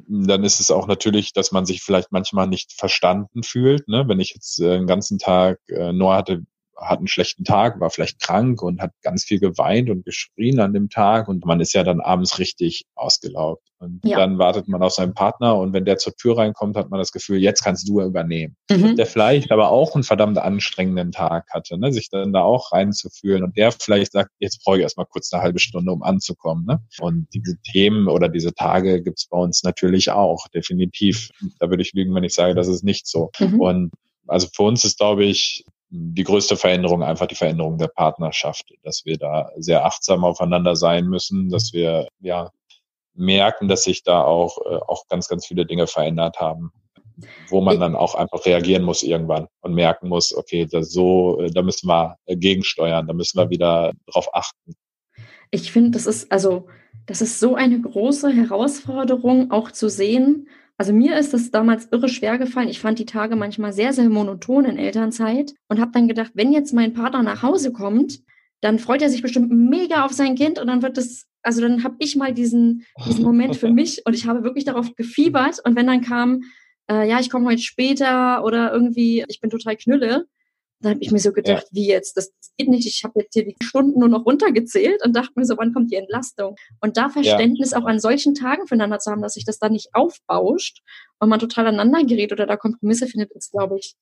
[0.07, 3.87] dann ist es auch natürlich, dass man sich vielleicht manchmal nicht verstanden fühlt.
[3.87, 4.05] Ne?
[4.07, 6.43] Wenn ich jetzt äh, den ganzen Tag äh, nur hatte,
[6.77, 10.73] hat einen schlechten Tag, war vielleicht krank und hat ganz viel geweint und geschrien an
[10.73, 13.63] dem Tag und man ist ja dann abends richtig ausgelaugt.
[13.77, 14.17] Und ja.
[14.17, 17.11] dann wartet man auf seinen Partner und wenn der zur Tür reinkommt, hat man das
[17.11, 18.55] Gefühl, jetzt kannst du übernehmen.
[18.69, 18.95] Mhm.
[18.95, 21.91] Der vielleicht aber auch einen verdammt anstrengenden Tag hatte, ne?
[21.91, 25.43] sich dann da auch reinzufühlen und der vielleicht sagt, jetzt brauche ich erstmal kurz eine
[25.43, 26.65] halbe Stunde, um anzukommen.
[26.65, 26.79] Ne?
[26.99, 31.29] Und diese Themen oder diese Tage gibt's bei uns natürlich auch, definitiv.
[31.59, 33.31] Da würde ich lügen, wenn ich sage, das ist nicht so.
[33.39, 33.59] Mhm.
[33.59, 33.91] Und
[34.27, 35.65] also für uns ist, glaube ich,
[35.97, 41.07] die größte Veränderung einfach die Veränderung der Partnerschaft, dass wir da sehr achtsam aufeinander sein
[41.07, 42.51] müssen, dass wir ja
[43.13, 46.71] merken, dass sich da auch, äh, auch ganz, ganz viele Dinge verändert haben,
[47.49, 51.49] wo man dann auch einfach reagieren muss irgendwann und merken muss, okay, da so, äh,
[51.49, 54.75] da müssen wir gegensteuern, da müssen wir wieder drauf achten.
[55.51, 56.67] Ich finde, das ist also,
[57.05, 62.09] das ist so eine große Herausforderung, auch zu sehen, also mir ist es damals irre
[62.09, 62.67] schwer gefallen.
[62.67, 66.51] Ich fand die Tage manchmal sehr, sehr monoton in Elternzeit und habe dann gedacht, wenn
[66.51, 68.19] jetzt mein Partner nach Hause kommt,
[68.61, 71.83] dann freut er sich bestimmt mega auf sein Kind und dann wird es, also dann
[71.83, 75.75] habe ich mal diesen, diesen Moment für mich und ich habe wirklich darauf gefiebert und
[75.75, 76.41] wenn dann kam,
[76.89, 80.25] äh, ja, ich komme heute später oder irgendwie, ich bin total knülle,
[80.85, 81.69] Da habe ich mir so gedacht, ja.
[81.71, 82.15] wie jetzt?
[82.15, 82.85] Das, geht nicht.
[82.87, 85.91] Ich habe jetzt hier die Stunden nur noch runtergezählt und dachte mir so, wann kommt
[85.91, 86.55] die Entlastung?
[86.79, 87.79] Und da Verständnis ja.
[87.79, 90.83] auch an solchen Tagen füreinander zu haben, dass sich das da nicht aufbauscht
[91.19, 93.95] und man total aneinander gerät oder da Kompromisse findet, ist, glaube ich,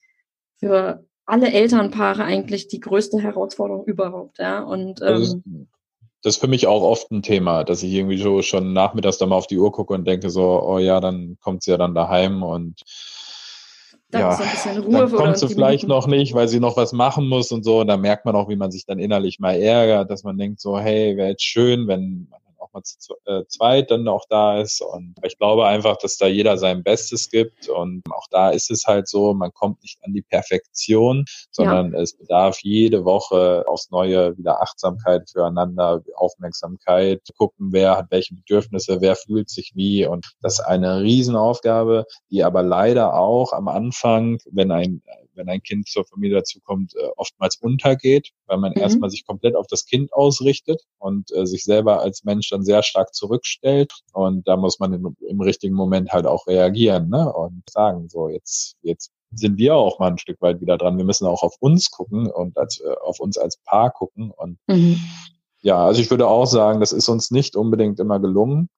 [0.59, 4.39] für alle Elternpaare eigentlich die größte Herausforderung überhaupt.
[4.39, 4.61] Ja?
[4.61, 5.69] Und ähm,
[6.21, 9.29] das ist für mich auch oft ein Thema, dass ich irgendwie so schon nachmittags dann
[9.29, 11.95] mal auf die Uhr gucke und denke so, oh ja, dann kommt sie ja dann
[11.95, 12.81] daheim und
[14.14, 14.39] dann ja,
[14.91, 17.82] dann kommt sie vielleicht noch nicht, weil sie noch was machen muss und so.
[17.82, 20.59] Und da merkt man auch, wie man sich dann innerlich mal ärgert, dass man denkt
[20.59, 22.42] so, hey, wäre jetzt schön, wenn man
[22.74, 24.82] auch mal zu äh, zweit dann auch da ist.
[24.82, 27.69] Und ich glaube einfach, dass da jeder sein Bestes gibt.
[27.69, 32.01] Und auch da ist es halt so, man kommt nicht an die Perfektion, sondern ja.
[32.01, 39.01] es bedarf jede Woche aufs Neue wieder Achtsamkeit füreinander, Aufmerksamkeit, gucken, wer hat welche Bedürfnisse,
[39.01, 40.05] wer fühlt sich wie.
[40.05, 45.01] Und das ist eine Riesenaufgabe, die aber leider auch am Anfang, wenn ein
[45.36, 48.81] wenn ein Kind zur Familie dazukommt, äh, oftmals untergeht, weil man mhm.
[48.81, 52.84] erstmal sich komplett auf das Kind ausrichtet und äh, sich selber als Mensch dann sehr
[52.84, 53.93] stark zurückstellt.
[54.13, 57.31] Und da muss man im, im richtigen Moment halt auch reagieren ne?
[57.31, 60.97] und sagen, so jetzt, jetzt sind wir auch mal ein Stück weit wieder dran.
[60.97, 64.31] Wir müssen auch auf uns gucken und als, äh, auf uns als Paar gucken.
[64.31, 64.99] Und mhm.
[65.61, 68.69] ja, also ich würde auch sagen, das ist uns nicht unbedingt immer gelungen.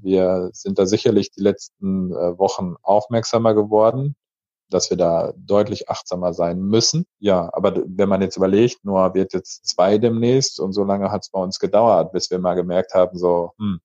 [0.00, 4.14] Wir sind da sicherlich die letzten äh, Wochen aufmerksamer geworden
[4.70, 7.06] dass wir da deutlich achtsamer sein müssen.
[7.18, 11.22] Ja, aber wenn man jetzt überlegt, Noah wird jetzt zwei demnächst und so lange hat
[11.22, 13.80] es bei uns gedauert, bis wir mal gemerkt haben, so, hm,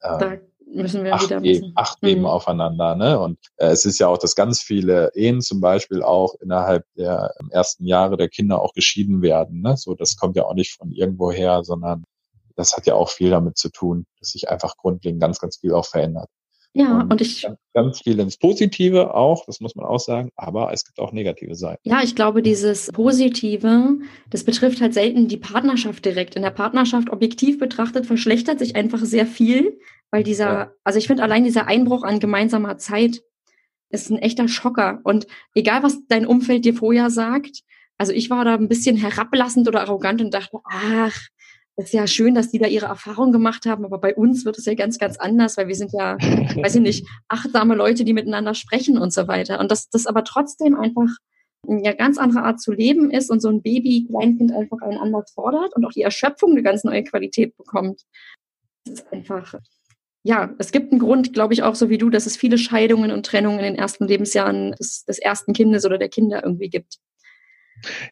[0.00, 0.36] äh, da
[0.72, 2.26] müssen wir acht wieder geben, acht geben mhm.
[2.26, 2.94] aufeinander.
[2.94, 3.18] Ne?
[3.18, 7.34] Und äh, es ist ja auch, dass ganz viele Ehen zum Beispiel auch innerhalb der
[7.50, 9.62] ersten Jahre der Kinder auch geschieden werden.
[9.62, 9.76] Ne?
[9.76, 12.04] So, das kommt ja auch nicht von irgendwo her, sondern
[12.56, 15.72] das hat ja auch viel damit zu tun, dass sich einfach grundlegend ganz, ganz viel
[15.72, 16.28] auch verändert.
[16.72, 17.42] Ja, und, und ich.
[17.42, 21.12] Ganz, ganz, viel ins Positive auch, das muss man auch sagen, aber es gibt auch
[21.12, 21.80] negative Seiten.
[21.88, 23.98] Ja, ich glaube, dieses Positive,
[24.30, 26.36] das betrifft halt selten die Partnerschaft direkt.
[26.36, 29.78] In der Partnerschaft objektiv betrachtet verschlechtert sich einfach sehr viel,
[30.10, 30.72] weil dieser, ja.
[30.84, 33.22] also ich finde allein dieser Einbruch an gemeinsamer Zeit
[33.88, 35.00] ist ein echter Schocker.
[35.02, 37.62] Und egal, was dein Umfeld dir vorher sagt,
[37.98, 41.18] also ich war da ein bisschen herablassend oder arrogant und dachte, ach,
[41.86, 44.66] ist ja schön, dass die da ihre Erfahrung gemacht haben, aber bei uns wird es
[44.66, 48.54] ja ganz, ganz anders, weil wir sind ja, weiß ich nicht, achtsame Leute, die miteinander
[48.54, 49.60] sprechen und so weiter.
[49.60, 51.08] Und dass das aber trotzdem einfach
[51.68, 55.32] eine ganz andere Art zu leben ist und so ein Baby, Kleinkind einfach einen anders
[55.32, 58.02] fordert und auch die Erschöpfung eine ganz neue Qualität bekommt.
[58.84, 59.54] Das ist einfach,
[60.22, 63.10] ja, es gibt einen Grund, glaube ich, auch so wie du, dass es viele Scheidungen
[63.10, 66.98] und Trennungen in den ersten Lebensjahren des, des ersten Kindes oder der Kinder irgendwie gibt.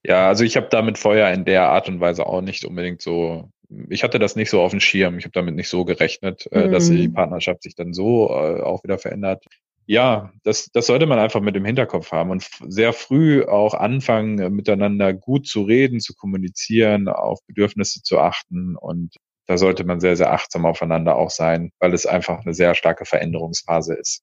[0.03, 3.51] Ja, also ich habe damit vorher in der Art und Weise auch nicht unbedingt so
[3.89, 5.19] ich hatte das nicht so auf dem Schirm.
[5.19, 7.15] Ich habe damit nicht so gerechnet, äh, dass die mhm.
[7.15, 9.45] Partnerschaft sich dann so äh, auch wieder verändert.
[9.87, 14.39] Ja, das, das sollte man einfach mit dem Hinterkopf haben und sehr früh auch anfangen,
[14.39, 19.17] äh, miteinander gut zu reden, zu kommunizieren, auf Bedürfnisse zu achten und
[19.47, 23.07] da sollte man sehr, sehr achtsam aufeinander auch sein, weil es einfach eine sehr starke
[23.07, 24.23] Veränderungsphase ist.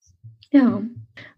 [0.52, 0.80] Ja,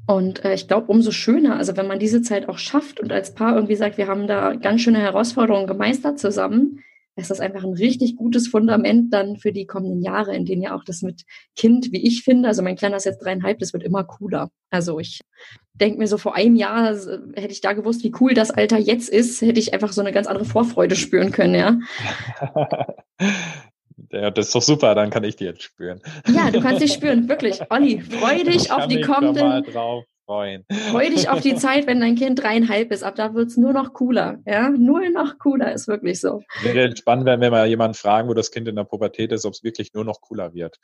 [0.07, 3.35] und äh, ich glaube, umso schöner, also wenn man diese Zeit auch schafft und als
[3.35, 6.85] Paar irgendwie sagt, wir haben da ganz schöne Herausforderungen gemeistert zusammen,
[7.19, 10.75] ist das einfach ein richtig gutes Fundament dann für die kommenden Jahre, in denen ja
[10.75, 11.25] auch das mit
[11.57, 14.51] Kind, wie ich finde, also mein Kleiner ist jetzt dreieinhalb, das wird immer cooler.
[14.71, 15.21] Also ich
[15.75, 18.79] denke mir so, vor einem Jahr äh, hätte ich da gewusst, wie cool das Alter
[18.79, 21.79] jetzt ist, hätte ich einfach so eine ganz andere Vorfreude spüren können, ja.
[24.13, 26.01] Ja, das ist doch super, dann kann ich die jetzt spüren.
[26.29, 27.61] Ja, du kannst dich spüren, wirklich.
[27.71, 29.65] Olli, freu dich auf die kommenden
[30.29, 30.65] freuen.
[30.91, 33.03] Freu dich auf die Zeit, wenn dein Kind dreieinhalb ist.
[33.03, 34.39] Ab da wird es nur noch cooler.
[34.47, 36.43] Ja, nur noch cooler ist wirklich so.
[36.63, 39.55] Wäre spannend, wenn wir mal jemanden fragen, wo das Kind in der Pubertät ist, ob
[39.55, 40.79] es wirklich nur noch cooler wird.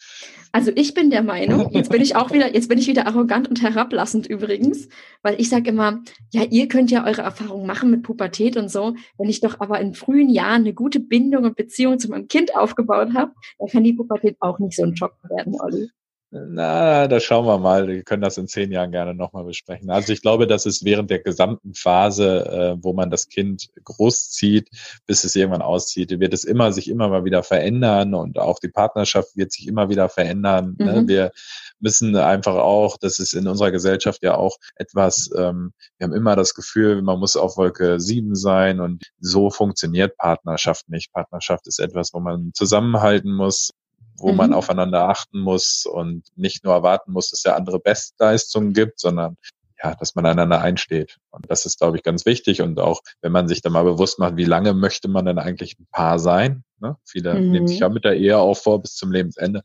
[0.53, 3.49] Also ich bin der Meinung, jetzt bin ich auch wieder, jetzt bin ich wieder arrogant
[3.49, 4.89] und herablassend übrigens,
[5.23, 6.01] weil ich sage immer,
[6.33, 8.95] ja, ihr könnt ja eure Erfahrungen machen mit Pubertät und so.
[9.19, 12.57] Wenn ich doch aber in frühen Jahren eine gute Bindung und Beziehung zu meinem Kind
[12.57, 15.91] aufgebaut habe, dann kann die Pubertät auch nicht so ein Schock werden, Olli.
[16.37, 17.87] Na, da schauen wir mal.
[17.87, 19.89] Wir können das in zehn Jahren gerne nochmal besprechen.
[19.91, 24.69] Also ich glaube, dass es während der gesamten Phase, äh, wo man das Kind großzieht,
[25.07, 28.69] bis es irgendwann auszieht, wird es immer sich immer mal wieder verändern und auch die
[28.69, 30.75] Partnerschaft wird sich immer wieder verändern.
[30.77, 31.03] Ne?
[31.03, 31.09] Mhm.
[31.09, 31.31] Wir
[31.79, 36.35] müssen einfach auch, das ist in unserer Gesellschaft ja auch etwas, ähm, wir haben immer
[36.35, 41.13] das Gefühl, man muss auf Wolke sieben sein und so funktioniert Partnerschaft nicht.
[41.13, 43.71] Partnerschaft ist etwas, wo man zusammenhalten muss,
[44.17, 44.37] wo mhm.
[44.37, 49.37] man aufeinander achten muss und nicht nur erwarten muss, dass der andere Bestleistungen gibt, sondern
[49.83, 51.19] ja, dass man einander einsteht.
[51.31, 52.63] Und das ist, glaube ich, ganz wichtig.
[52.63, 55.79] Und auch, wenn man sich da mal bewusst macht, wie lange möchte man denn eigentlich
[55.79, 56.65] ein Paar sein?
[56.81, 56.97] Ne?
[57.05, 57.51] Viele mhm.
[57.51, 59.63] nehmen sich ja mit der Ehe auch vor bis zum Lebensende.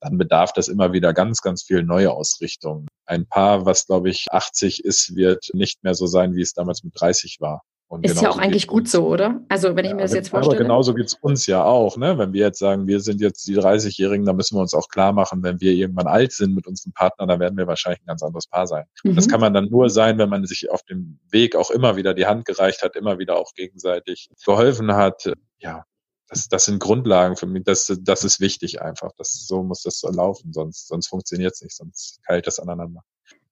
[0.00, 2.86] dann bedarf das immer wieder ganz, ganz viel Neuausrichtung.
[3.06, 6.84] Ein Paar, was glaube ich 80 ist, wird nicht mehr so sein, wie es damals
[6.84, 7.62] mit 30 war.
[7.88, 9.40] Und ist ja auch eigentlich gut so, oder?
[9.48, 10.56] Also wenn ich mir das jetzt vorstelle.
[10.56, 12.18] Aber genauso geht's uns ja auch, ne?
[12.18, 15.12] Wenn wir jetzt sagen, wir sind jetzt die 30-Jährigen, dann müssen wir uns auch klar
[15.12, 18.24] machen, wenn wir irgendwann alt sind mit unserem Partner, dann werden wir wahrscheinlich ein ganz
[18.24, 18.86] anderes Paar sein.
[19.04, 19.14] Mhm.
[19.14, 22.12] Das kann man dann nur sein, wenn man sich auf dem Weg auch immer wieder
[22.12, 25.32] die Hand gereicht hat, immer wieder auch gegenseitig geholfen hat.
[25.60, 25.84] Ja,
[26.28, 27.62] das, das sind Grundlagen für mich.
[27.62, 29.12] Das, das ist wichtig einfach.
[29.16, 33.02] Das, so muss das so laufen, sonst, sonst funktioniert es nicht, sonst keilt das aneinander.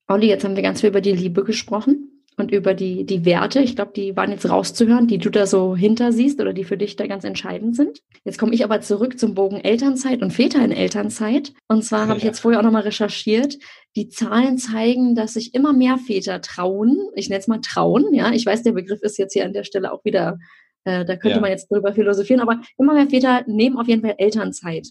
[0.09, 3.61] Olli, jetzt haben wir ganz viel über die Liebe gesprochen und über die, die Werte.
[3.61, 6.76] Ich glaube, die waren jetzt rauszuhören, die du da so hinter siehst oder die für
[6.76, 8.01] dich da ganz entscheidend sind.
[8.24, 11.53] Jetzt komme ich aber zurück zum Bogen Elternzeit und Väter in Elternzeit.
[11.68, 12.09] Und zwar ja.
[12.09, 13.59] habe ich jetzt vorher auch nochmal recherchiert.
[13.97, 17.09] Die Zahlen zeigen, dass sich immer mehr Väter trauen.
[17.14, 18.12] Ich nenne es mal trauen.
[18.12, 20.39] Ja, ich weiß, der Begriff ist jetzt hier an der Stelle auch wieder,
[20.85, 21.41] äh, da könnte ja.
[21.41, 24.89] man jetzt drüber philosophieren, aber immer mehr Väter nehmen auf jeden Fall Elternzeit.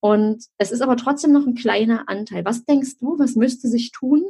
[0.00, 2.44] Und es ist aber trotzdem noch ein kleiner Anteil.
[2.44, 4.24] Was denkst du, was müsste sich tun,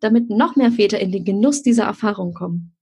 [0.00, 2.74] damit noch mehr Väter in den Genuss dieser Erfahrung kommen?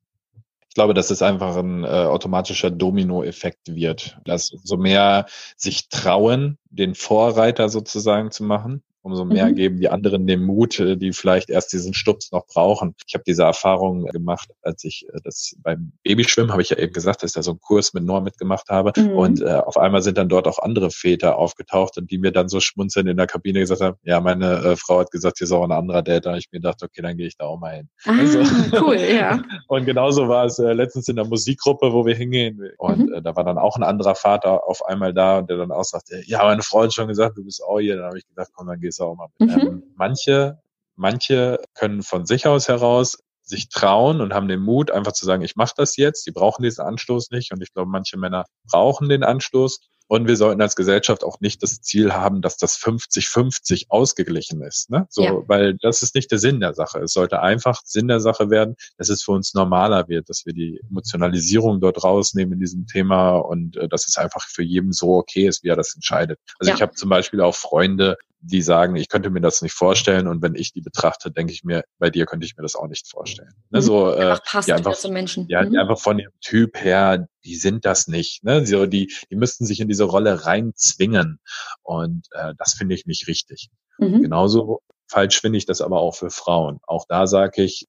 [0.68, 6.58] Ich glaube, dass es einfach ein äh, automatischer Dominoeffekt wird, dass so mehr sich trauen,
[6.70, 9.54] den Vorreiter sozusagen zu machen, umso mehr mhm.
[9.54, 12.94] geben die anderen den Mut, äh, die vielleicht erst diesen Stups noch brauchen.
[13.06, 16.92] Ich habe diese Erfahrung gemacht, als ich äh, das beim Babyschwimmen, habe ich ja eben
[16.92, 18.92] gesagt, dass ich da so einen Kurs mit Norm mitgemacht habe.
[18.96, 19.10] Mhm.
[19.10, 22.48] Und äh, auf einmal sind dann dort auch andere Väter aufgetaucht und die mir dann
[22.48, 25.52] so schmunzelnd in der Kabine gesagt haben, ja, meine äh, Frau hat gesagt, hier ist
[25.52, 26.26] auch ein anderer Date.
[26.26, 27.88] Da ich mir gedacht, okay, dann gehe ich da auch mal hin.
[28.04, 28.40] Ah, also,
[28.80, 29.42] cool, ja.
[29.68, 32.60] und genauso war es äh, letztens in der Musikgruppe, wo wir hingehen.
[32.78, 33.14] Und mhm.
[33.14, 35.84] äh, da war dann auch ein anderer Vater auf einmal da und der dann auch
[35.84, 37.96] sagte, ja, meine Frau hat schon gesagt, du bist auch hier.
[37.96, 39.50] Dann habe ich gedacht, komm, dann gehst mal mit.
[39.50, 39.60] Mhm.
[39.60, 40.58] Ähm, manche,
[40.96, 43.18] manche können von sich aus heraus
[43.48, 46.26] sich trauen und haben den Mut, einfach zu sagen, ich mache das jetzt.
[46.26, 47.52] Die brauchen diesen Anstoß nicht.
[47.52, 49.80] Und ich glaube, manche Männer brauchen den Anstoß.
[50.10, 54.88] Und wir sollten als Gesellschaft auch nicht das Ziel haben, dass das 50-50 ausgeglichen ist.
[54.88, 55.06] Ne?
[55.10, 55.42] So, ja.
[55.46, 57.00] weil das ist nicht der Sinn der Sache.
[57.00, 60.54] Es sollte einfach Sinn der Sache werden, dass es für uns normaler wird, dass wir
[60.54, 65.16] die Emotionalisierung dort rausnehmen in diesem Thema und äh, dass es einfach für jeden so
[65.16, 66.40] okay ist, wie er das entscheidet.
[66.58, 66.76] Also ja.
[66.76, 70.42] ich habe zum Beispiel auch Freunde, die sagen, ich könnte mir das nicht vorstellen und
[70.42, 73.08] wenn ich die betrachte, denke ich mir, bei dir könnte ich mir das auch nicht
[73.08, 73.50] vorstellen.
[73.70, 73.82] Ne, mhm.
[73.82, 75.46] so, äh, passt die einfach, zu Menschen.
[75.48, 75.72] Ja, mhm.
[75.72, 78.44] die einfach von ihrem Typ her, die sind das nicht.
[78.44, 78.64] Ne?
[78.66, 81.40] So, die, die müssten sich in diese Rolle reinzwingen
[81.82, 83.70] und äh, das finde ich nicht richtig.
[83.98, 84.22] Mhm.
[84.22, 86.78] Genauso falsch finde ich das aber auch für Frauen.
[86.86, 87.86] Auch da sage ich,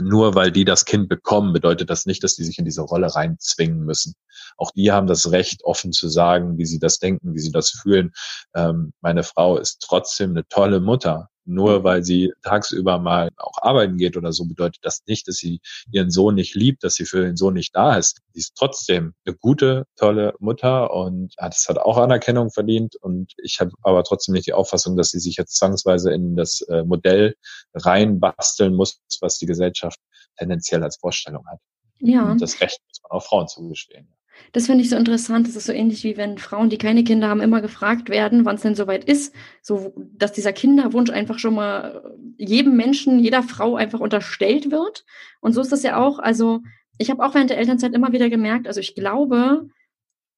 [0.00, 3.14] nur weil die das Kind bekommen, bedeutet das nicht, dass die sich in diese Rolle
[3.14, 4.14] reinzwingen müssen.
[4.56, 7.70] Auch die haben das Recht, offen zu sagen, wie sie das denken, wie sie das
[7.70, 8.12] fühlen.
[8.54, 11.30] Ähm, meine Frau ist trotzdem eine tolle Mutter.
[11.48, 15.60] Nur weil sie tagsüber mal auch arbeiten geht oder so, bedeutet das nicht, dass sie
[15.92, 18.20] ihren Sohn nicht liebt, dass sie für den Sohn nicht da ist.
[18.32, 22.96] Sie ist trotzdem eine gute, tolle Mutter und das hat auch Anerkennung verdient.
[22.96, 26.62] Und ich habe aber trotzdem nicht die Auffassung, dass sie sich jetzt zwangsweise in das
[26.62, 27.36] äh, Modell
[27.74, 30.00] reinbasteln muss, was die Gesellschaft
[30.36, 31.60] tendenziell als Vorstellung hat.
[32.00, 32.30] Ja.
[32.30, 34.08] Und das Recht muss man auch Frauen zugestehen.
[34.52, 35.46] Das finde ich so interessant.
[35.46, 38.56] Das ist so ähnlich wie wenn Frauen, die keine Kinder haben, immer gefragt werden, wann
[38.56, 39.34] es denn soweit ist.
[39.62, 45.04] So, dass dieser Kinderwunsch einfach schon mal jedem Menschen, jeder Frau einfach unterstellt wird.
[45.40, 46.18] Und so ist das ja auch.
[46.18, 46.62] Also,
[46.98, 49.68] ich habe auch während der Elternzeit immer wieder gemerkt, also ich glaube,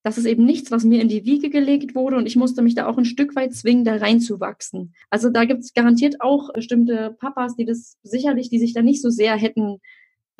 [0.02, 2.74] das ist eben nichts, was mir in die Wiege gelegt wurde und ich musste mich
[2.74, 4.94] da auch ein Stück weit zwingen, da reinzuwachsen.
[5.10, 9.02] Also da gibt es garantiert auch bestimmte Papas, die das sicherlich, die sich da nicht
[9.02, 9.80] so sehr hätten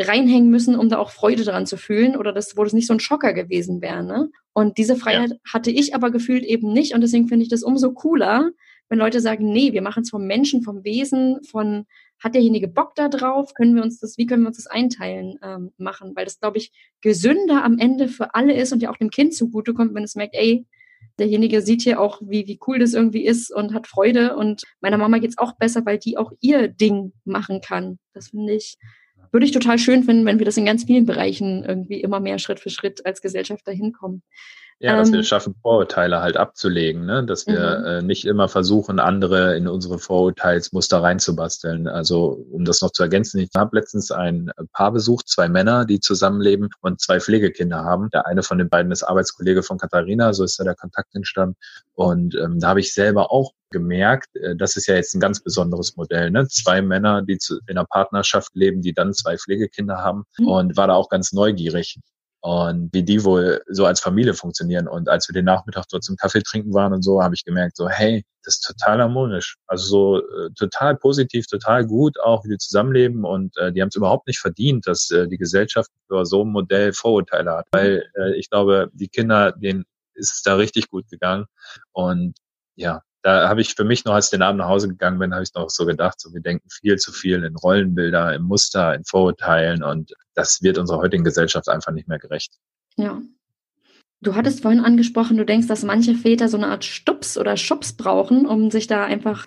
[0.00, 2.94] reinhängen müssen, um da auch Freude dran zu fühlen oder das, wo das nicht so
[2.94, 4.04] ein Schocker gewesen wäre.
[4.04, 4.30] Ne?
[4.52, 5.36] Und diese Freiheit ja.
[5.52, 8.50] hatte ich aber gefühlt eben nicht und deswegen finde ich das umso cooler,
[8.88, 11.84] wenn Leute sagen, nee, wir machen es vom Menschen, vom Wesen, von
[12.20, 15.38] hat derjenige Bock da drauf, können wir uns das, wie können wir uns das einteilen
[15.42, 18.96] ähm, machen, weil das, glaube ich, gesünder am Ende für alle ist und ja auch
[18.96, 20.66] dem Kind zugutekommt, wenn es merkt, ey,
[21.18, 24.98] derjenige sieht hier auch, wie, wie cool das irgendwie ist und hat Freude und meiner
[24.98, 27.98] Mama geht's auch besser, weil die auch ihr Ding machen kann.
[28.14, 28.78] Das finde ich,
[29.32, 32.38] würde ich total schön finden, wenn wir das in ganz vielen Bereichen irgendwie immer mehr
[32.38, 34.22] Schritt für Schritt als Gesellschaft dahin kommen.
[34.80, 37.24] Ja, dass ähm, wir schaffen, Vorurteile halt abzulegen, ne?
[37.24, 37.84] dass wir mhm.
[37.84, 41.88] äh, nicht immer versuchen, andere in unsere Vorurteilsmuster reinzubasteln.
[41.88, 45.98] Also um das noch zu ergänzen, ich habe letztens ein Paar besucht, zwei Männer, die
[45.98, 48.08] zusammenleben und zwei Pflegekinder haben.
[48.10, 51.56] Der eine von den beiden ist Arbeitskollege von Katharina, so ist ja der Kontakt entstanden.
[51.94, 55.40] Und ähm, da habe ich selber auch gemerkt, äh, das ist ja jetzt ein ganz
[55.40, 56.30] besonderes Modell.
[56.30, 56.46] Ne?
[56.46, 60.46] Zwei Männer, die zu, in einer Partnerschaft leben, die dann zwei Pflegekinder haben mhm.
[60.46, 61.98] und war da auch ganz neugierig
[62.40, 64.86] und wie die wohl so als Familie funktionieren.
[64.86, 67.76] Und als wir den Nachmittag dort zum Kaffee trinken waren und so, habe ich gemerkt,
[67.76, 69.56] so, hey, das ist total harmonisch.
[69.66, 73.24] Also so äh, total positiv, total gut auch, wie die zusammenleben.
[73.24, 76.52] Und äh, die haben es überhaupt nicht verdient, dass äh, die Gesellschaft über so ein
[76.52, 77.66] Modell Vorurteile hat.
[77.72, 79.84] Weil äh, ich glaube, die Kinder, denen
[80.14, 81.46] ist es da richtig gut gegangen.
[81.92, 82.34] Und
[82.76, 85.34] ja, da habe ich für mich noch, als ich den Abend nach Hause gegangen bin,
[85.34, 88.94] habe ich noch so gedacht, so wir denken viel zu viel in Rollenbilder, in Muster,
[88.94, 92.54] in Vorurteilen und das wird unserer heutigen Gesellschaft einfach nicht mehr gerecht.
[92.96, 93.20] Ja.
[94.20, 97.92] Du hattest vorhin angesprochen, du denkst, dass manche Väter so eine Art Stups oder Schubs
[97.92, 99.46] brauchen, um sich da einfach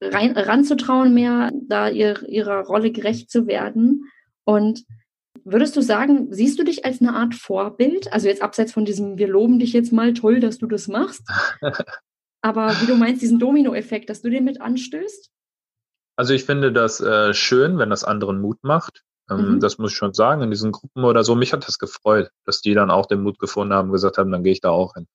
[0.00, 4.04] rein, ranzutrauen, mehr da ihr, ihrer Rolle gerecht zu werden.
[4.44, 4.84] Und
[5.44, 8.12] würdest du sagen, siehst du dich als eine Art Vorbild?
[8.12, 11.22] Also jetzt abseits von diesem, wir loben dich jetzt mal, toll, dass du das machst.
[12.46, 15.32] Aber wie du meinst, diesen Dominoeffekt, dass du den mit anstößt?
[16.14, 19.02] Also ich finde das äh, schön, wenn das anderen Mut macht.
[19.28, 19.60] Ähm, mhm.
[19.60, 21.34] Das muss ich schon sagen, in diesen Gruppen oder so.
[21.34, 24.44] Mich hat das gefreut, dass die dann auch den Mut gefunden haben, gesagt haben, dann
[24.44, 25.08] gehe ich da auch hin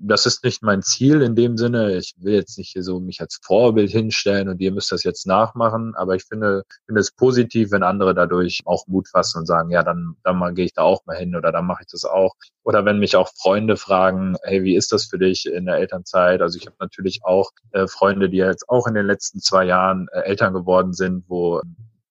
[0.00, 1.96] das ist nicht mein Ziel in dem Sinne.
[1.96, 5.26] Ich will jetzt nicht hier so mich als Vorbild hinstellen und ihr müsst das jetzt
[5.26, 9.70] nachmachen, aber ich finde, finde es positiv, wenn andere dadurch auch Mut fassen und sagen,
[9.70, 12.04] ja, dann, dann mal gehe ich da auch mal hin oder dann mache ich das
[12.04, 12.34] auch.
[12.64, 16.42] Oder wenn mich auch Freunde fragen, hey, wie ist das für dich in der Elternzeit?
[16.42, 20.08] Also ich habe natürlich auch äh, Freunde, die jetzt auch in den letzten zwei Jahren
[20.12, 21.62] äh, Eltern geworden sind, wo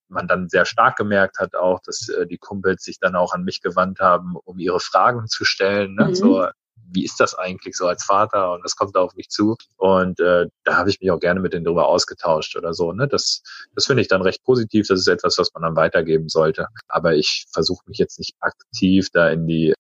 [0.09, 3.43] man dann sehr stark gemerkt hat auch, dass äh, die Kumpels sich dann auch an
[3.43, 5.95] mich gewandt haben, um ihre Fragen zu stellen.
[5.95, 6.07] Ne?
[6.07, 6.15] Mhm.
[6.15, 6.47] So,
[6.91, 9.55] wie ist das eigentlich so als Vater und was kommt da auf mich zu?
[9.77, 12.93] Und äh, da habe ich mich auch gerne mit denen drüber ausgetauscht oder so.
[12.93, 13.07] Ne?
[13.07, 13.41] Das,
[13.75, 14.87] das finde ich dann recht positiv.
[14.87, 16.67] Das ist etwas, was man dann weitergeben sollte.
[16.87, 19.73] Aber ich versuche mich jetzt nicht aktiv da in die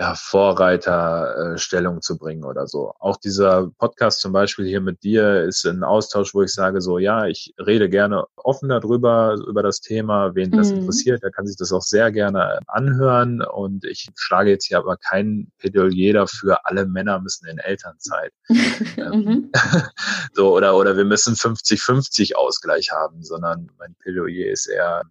[0.00, 2.92] ja, Vorreiterstellung zu bringen oder so.
[2.98, 6.98] Auch dieser Podcast zum Beispiel hier mit dir ist ein Austausch, wo ich sage so,
[6.98, 10.34] ja, ich rede gerne offen darüber, über das Thema.
[10.34, 10.78] Wen das mhm.
[10.78, 13.42] interessiert, der kann sich das auch sehr gerne anhören.
[13.42, 18.32] Und ich schlage jetzt hier aber kein Plädoyer dafür, alle Männer müssen in Elternzeit.
[18.96, 19.52] Ähm, mhm.
[20.32, 25.02] so, oder, oder wir müssen 50-50 Ausgleich haben, sondern mein Plädoyer ist eher,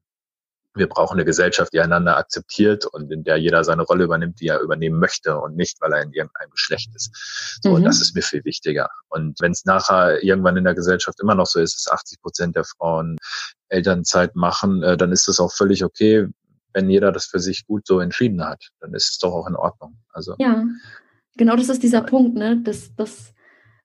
[0.73, 4.47] wir brauchen eine Gesellschaft, die einander akzeptiert und in der jeder seine Rolle übernimmt, die
[4.47, 7.59] er übernehmen möchte und nicht, weil er in irgendeinem Geschlecht ist.
[7.61, 7.83] So, mhm.
[7.83, 8.89] das ist mir viel wichtiger.
[9.09, 12.55] Und wenn es nachher irgendwann in der Gesellschaft immer noch so ist, dass 80 Prozent
[12.55, 13.17] der Frauen
[13.67, 16.27] Elternzeit machen, äh, dann ist das auch völlig okay,
[16.73, 18.69] wenn jeder das für sich gut so entschieden hat.
[18.79, 19.97] Dann ist es doch auch in Ordnung.
[20.13, 20.63] Also ja,
[21.35, 22.61] genau, das ist dieser Punkt, ne?
[22.63, 23.33] Das, das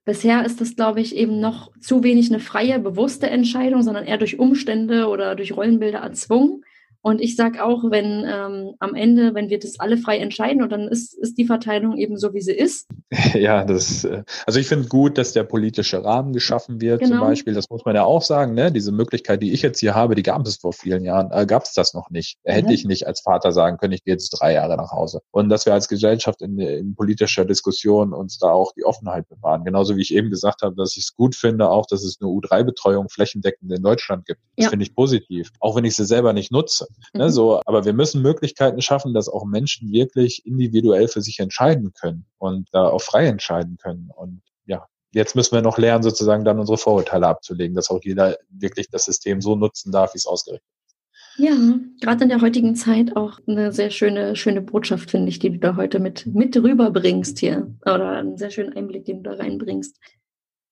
[0.07, 4.18] Bisher ist das, glaube ich, eben noch zu wenig eine freie, bewusste Entscheidung, sondern eher
[4.18, 6.62] durch Umstände oder durch Rollenbilder erzwungen.
[7.07, 10.72] Und ich sage auch, wenn ähm, am Ende, wenn wir das alle frei entscheiden und
[10.72, 12.88] dann ist, ist die Verteilung eben so, wie sie ist.
[13.34, 17.18] Ja, das, äh, also ich finde gut, dass der politische Rahmen geschaffen wird, genau.
[17.18, 17.54] zum Beispiel.
[17.54, 18.72] Das muss man ja auch sagen, ne?
[18.72, 21.62] Diese Möglichkeit, die ich jetzt hier habe, die gab es vor vielen Jahren, äh, gab
[21.62, 22.38] es das noch nicht.
[22.42, 22.74] Hätte ja.
[22.74, 25.20] ich nicht als Vater sagen können, ich gehe jetzt drei Jahre nach Hause.
[25.30, 29.64] Und dass wir als Gesellschaft in, in politischer Diskussion uns da auch die Offenheit bewahren.
[29.64, 32.30] Genauso wie ich eben gesagt habe, dass ich es gut finde, auch, dass es eine
[32.30, 34.40] U3-Betreuung flächendeckend in Deutschland gibt.
[34.57, 34.70] Das ja.
[34.70, 35.52] finde ich positiv.
[35.61, 36.88] Auch wenn ich sie selber nicht nutze.
[37.14, 41.92] Ne, so, aber wir müssen Möglichkeiten schaffen, dass auch Menschen wirklich individuell für sich entscheiden
[41.92, 44.11] können und da auch frei entscheiden können.
[44.14, 48.36] Und ja, jetzt müssen wir noch lernen, sozusagen dann unsere Vorurteile abzulegen, dass auch jeder
[48.51, 50.97] wirklich das System so nutzen darf, wie es ausgerichtet ist.
[51.38, 51.55] Ja,
[52.01, 55.59] gerade in der heutigen Zeit auch eine sehr schöne, schöne Botschaft, finde ich, die du
[55.59, 57.74] da heute mit, mit rüberbringst hier.
[57.82, 59.99] Oder einen sehr schönen Einblick, den du da reinbringst.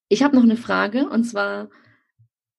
[0.09, 1.69] Ich habe noch eine Frage und zwar,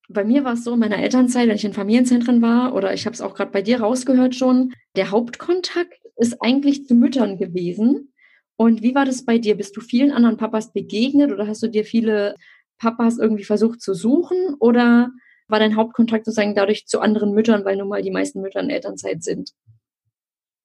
[0.09, 3.07] bei mir war es so, in meiner Elternzeit, wenn ich in Familienzentren war, oder ich
[3.07, 8.13] habe es auch gerade bei dir rausgehört schon, der Hauptkontakt ist eigentlich zu Müttern gewesen.
[8.57, 9.57] Und wie war das bei dir?
[9.57, 12.37] Bist du vielen anderen Papas begegnet oder hast du dir viele
[12.79, 14.55] Papas irgendwie versucht zu suchen?
[14.59, 15.11] Oder
[15.49, 18.71] war dein Hauptkontakt sozusagen dadurch zu anderen Müttern, weil nun mal die meisten Mütter in
[18.71, 19.51] Elternzeit sind?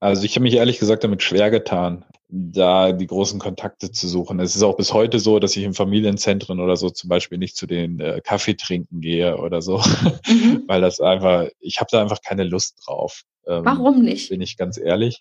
[0.01, 4.39] Also ich habe mich ehrlich gesagt damit schwer getan, da die großen Kontakte zu suchen.
[4.39, 7.55] Es ist auch bis heute so, dass ich in Familienzentren oder so zum Beispiel nicht
[7.55, 9.77] zu den äh, Kaffee trinken gehe oder so,
[10.25, 10.63] mhm.
[10.67, 13.21] weil das einfach, ich habe da einfach keine Lust drauf.
[13.45, 14.29] Ähm, Warum nicht?
[14.29, 15.19] Bin ich ganz ehrlich.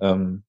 [0.00, 0.44] Ähm,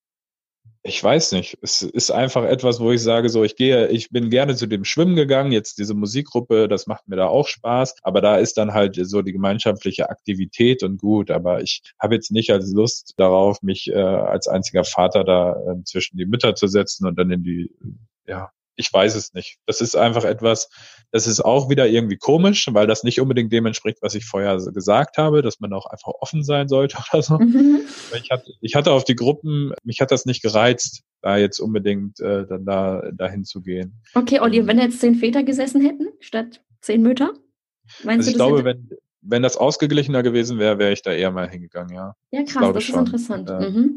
[0.84, 1.58] ich weiß nicht.
[1.62, 4.86] Es ist einfach etwas, wo ich sage, so, ich gehe, ich bin gerne zu dem
[4.86, 8.74] Schwimmen gegangen, jetzt diese Musikgruppe, das macht mir da auch Spaß, aber da ist dann
[8.74, 13.62] halt so die gemeinschaftliche Aktivität und gut, aber ich habe jetzt nicht als Lust darauf,
[13.62, 17.44] mich äh, als einziger Vater da äh, zwischen die Mütter zu setzen und dann in
[17.44, 17.72] die,
[18.26, 19.58] ja, ich weiß es nicht.
[19.66, 20.70] Das ist einfach etwas,
[21.12, 24.58] das ist auch wieder irgendwie komisch, weil das nicht unbedingt dem entspricht, was ich vorher
[24.58, 27.38] gesagt habe, dass man auch einfach offen sein sollte oder so.
[27.38, 27.82] Mhm.
[28.22, 32.20] Ich, hatte, ich hatte auf die Gruppen, mich hat das nicht gereizt, da jetzt unbedingt
[32.20, 34.00] äh, dann da dahin zu gehen.
[34.14, 37.34] Okay, Olli, wenn jetzt zehn Väter gesessen hätten statt zehn Mütter?
[38.04, 38.90] Meinst also ich du, glaube, wenn,
[39.22, 42.14] wenn das ausgeglichener gewesen wäre, wäre ich da eher mal hingegangen, ja.
[42.32, 43.00] Ja, krass, das ist schon.
[43.00, 43.50] interessant.
[43.50, 43.97] Äh, mhm.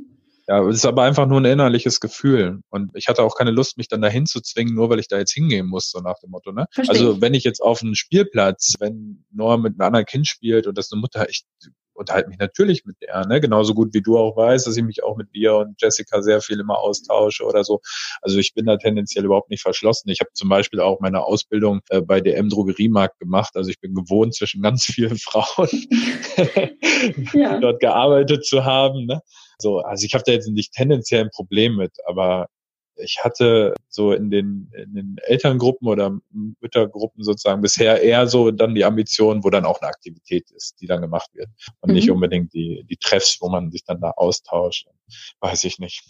[0.51, 2.59] Ja, es ist aber einfach nur ein innerliches Gefühl.
[2.71, 5.17] Und ich hatte auch keine Lust, mich dann dahin zu zwingen, nur weil ich da
[5.17, 6.51] jetzt hingehen muss, so nach dem Motto.
[6.51, 6.67] Ne?
[6.89, 10.77] Also wenn ich jetzt auf einem Spielplatz, wenn Noah mit einem anderen Kind spielt und
[10.77, 11.47] das eine Mutter echt
[11.95, 13.41] unterhalte mich natürlich mit der, ne?
[13.41, 16.41] genauso gut wie du auch weißt, dass ich mich auch mit dir und Jessica sehr
[16.41, 17.81] viel immer austausche oder so.
[18.21, 20.09] Also ich bin da tendenziell überhaupt nicht verschlossen.
[20.09, 23.53] Ich habe zum Beispiel auch meine Ausbildung äh, bei DM Drogeriemarkt gemacht.
[23.55, 25.69] Also ich bin gewohnt, zwischen ganz vielen Frauen
[27.35, 27.61] ja.
[27.61, 29.07] dort gearbeitet zu haben.
[29.07, 29.21] Ne?
[29.61, 32.49] So, also ich habe da jetzt nicht tendenziell ein Problem mit, aber
[32.97, 36.19] ich hatte so in den, in den Elterngruppen oder
[36.61, 40.87] Müttergruppen sozusagen bisher eher so dann die Ambition, wo dann auch eine Aktivität ist, die
[40.87, 41.49] dann gemacht wird
[41.81, 41.95] und mhm.
[41.95, 44.87] nicht unbedingt die, die Treffs, wo man sich dann da austauscht.
[45.41, 46.05] Weiß ich nicht.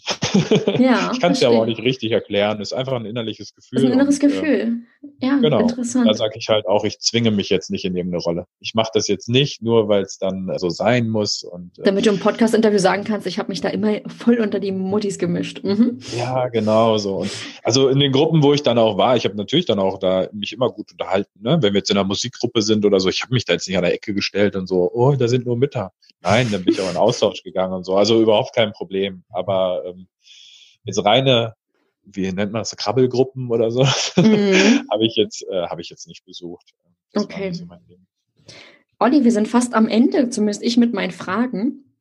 [0.77, 2.61] Ja, ich kann es ja aber auch nicht richtig erklären.
[2.61, 3.79] Ist einfach ein innerliches Gefühl.
[3.79, 4.77] Ist ein inneres und, äh, Gefühl.
[5.19, 5.59] ja, genau.
[5.61, 6.07] interessant.
[6.07, 8.45] Da sage ich halt auch, ich zwinge mich jetzt nicht in irgendeine Rolle.
[8.59, 11.43] Ich mache das jetzt nicht, nur weil es dann so sein muss.
[11.43, 14.59] Und, äh, Damit du im Podcast-Interview sagen kannst, ich habe mich da immer voll unter
[14.59, 15.63] die Muttis gemischt.
[15.63, 15.99] Mhm.
[16.17, 17.17] Ja, genau so.
[17.17, 17.31] Und
[17.63, 20.27] also in den Gruppen, wo ich dann auch war, ich habe natürlich dann auch da
[20.33, 21.39] mich immer gut unterhalten.
[21.41, 21.57] Ne?
[21.61, 23.77] Wenn wir jetzt in einer Musikgruppe sind oder so, ich habe mich da jetzt nicht
[23.77, 25.91] an der Ecke gestellt und so, oh, da sind nur Mütter.
[26.23, 27.95] Nein, dann bin ich auch in Austausch gegangen und so.
[27.95, 28.90] Also überhaupt kein Problem.
[29.29, 30.07] Aber ähm,
[30.83, 31.55] jetzt reine,
[32.03, 34.87] wie nennt man das, Krabbelgruppen oder so, mhm.
[34.91, 36.73] habe ich jetzt, äh, habe ich jetzt nicht besucht.
[37.13, 37.53] Das okay.
[37.53, 37.65] So
[38.99, 41.95] Olli, wir sind fast am Ende, zumindest ich mit meinen Fragen.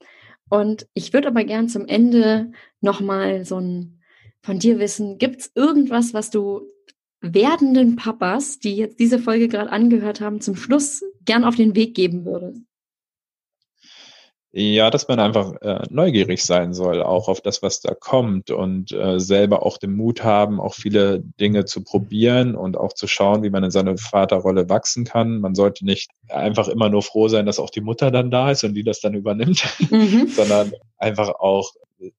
[0.50, 4.00] Und ich würde aber gern zum Ende nochmal so ein
[4.42, 6.62] von dir wissen, gibt es irgendwas, was du
[7.20, 11.94] werdenden Papas, die jetzt diese Folge gerade angehört haben, zum Schluss gern auf den Weg
[11.94, 12.62] geben würdest?
[14.52, 18.90] Ja, dass man einfach äh, neugierig sein soll, auch auf das, was da kommt und
[18.90, 23.44] äh, selber auch den Mut haben, auch viele Dinge zu probieren und auch zu schauen,
[23.44, 25.40] wie man in seine Vaterrolle wachsen kann.
[25.40, 28.64] Man sollte nicht einfach immer nur froh sein, dass auch die Mutter dann da ist
[28.64, 30.26] und die das dann übernimmt, mhm.
[30.26, 31.70] sondern einfach auch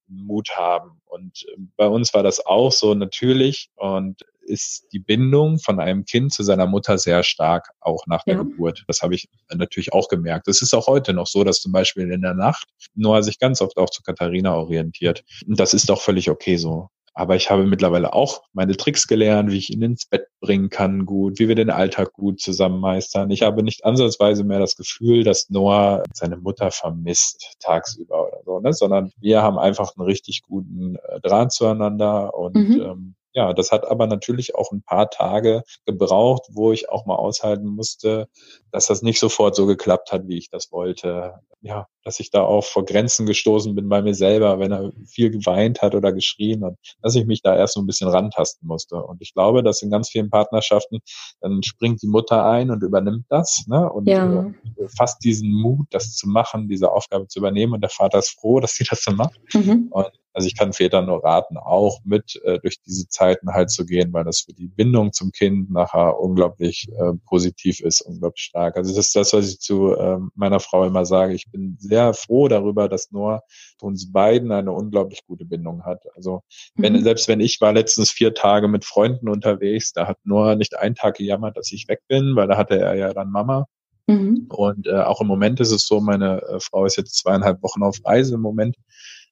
[0.07, 1.01] Mut haben.
[1.07, 6.05] Und äh, bei uns war das auch so natürlich und ist die Bindung von einem
[6.05, 8.43] Kind zu seiner Mutter sehr stark, auch nach der ja.
[8.43, 8.83] Geburt.
[8.87, 10.47] Das habe ich natürlich auch gemerkt.
[10.47, 13.61] Es ist auch heute noch so, dass zum Beispiel in der Nacht Noah sich ganz
[13.61, 15.23] oft auch zu Katharina orientiert.
[15.47, 16.89] Und das ist doch völlig okay so.
[17.13, 21.05] Aber ich habe mittlerweile auch meine Tricks gelernt, wie ich ihn ins Bett bringen kann
[21.05, 23.29] gut, wie wir den Alltag gut zusammen meistern.
[23.31, 28.59] Ich habe nicht ansatzweise mehr das Gefühl, dass Noah seine Mutter vermisst tagsüber oder so,
[28.61, 28.73] ne?
[28.73, 32.81] sondern wir haben einfach einen richtig guten äh, Draht zueinander und mhm.
[32.81, 37.15] ähm, ja, das hat aber natürlich auch ein paar Tage gebraucht, wo ich auch mal
[37.15, 38.27] aushalten musste,
[38.71, 41.36] dass das nicht sofort so geklappt hat, wie ich das wollte.
[41.63, 45.29] Ja, dass ich da auch vor Grenzen gestoßen bin bei mir selber, wenn er viel
[45.29, 48.95] geweint hat oder geschrien und dass ich mich da erst so ein bisschen rantasten musste.
[48.95, 51.01] Und ich glaube, dass in ganz vielen Partnerschaften
[51.39, 53.88] dann springt die Mutter ein und übernimmt das ne?
[53.91, 54.47] und ja.
[54.77, 57.73] äh, fasst diesen Mut, das zu machen, diese Aufgabe zu übernehmen.
[57.73, 59.39] Und der Vater ist froh, dass sie das so macht.
[59.53, 59.89] Mhm.
[59.91, 63.86] Und also ich kann Vätern nur raten, auch mit äh, durch diese Zeiten halt zu
[63.86, 68.77] gehen, weil das für die Bindung zum Kind nachher unglaublich äh, positiv ist, unglaublich stark.
[68.77, 71.34] Also das ist das, was ich zu äh, meiner Frau immer sage.
[71.34, 73.43] Ich bin sehr froh darüber, dass Noah
[73.82, 76.03] uns beiden eine unglaublich gute Bindung hat.
[76.15, 76.41] Also
[76.75, 77.03] wenn, mhm.
[77.03, 80.95] selbst wenn ich war letztens vier Tage mit Freunden unterwegs, da hat Noah nicht einen
[80.95, 83.65] Tag gejammert, dass ich weg bin, weil da hatte er ja dann Mama.
[84.07, 84.47] Mhm.
[84.49, 87.84] Und äh, auch im Moment ist es so, meine äh, Frau ist jetzt zweieinhalb Wochen
[87.84, 88.75] auf Reise im Moment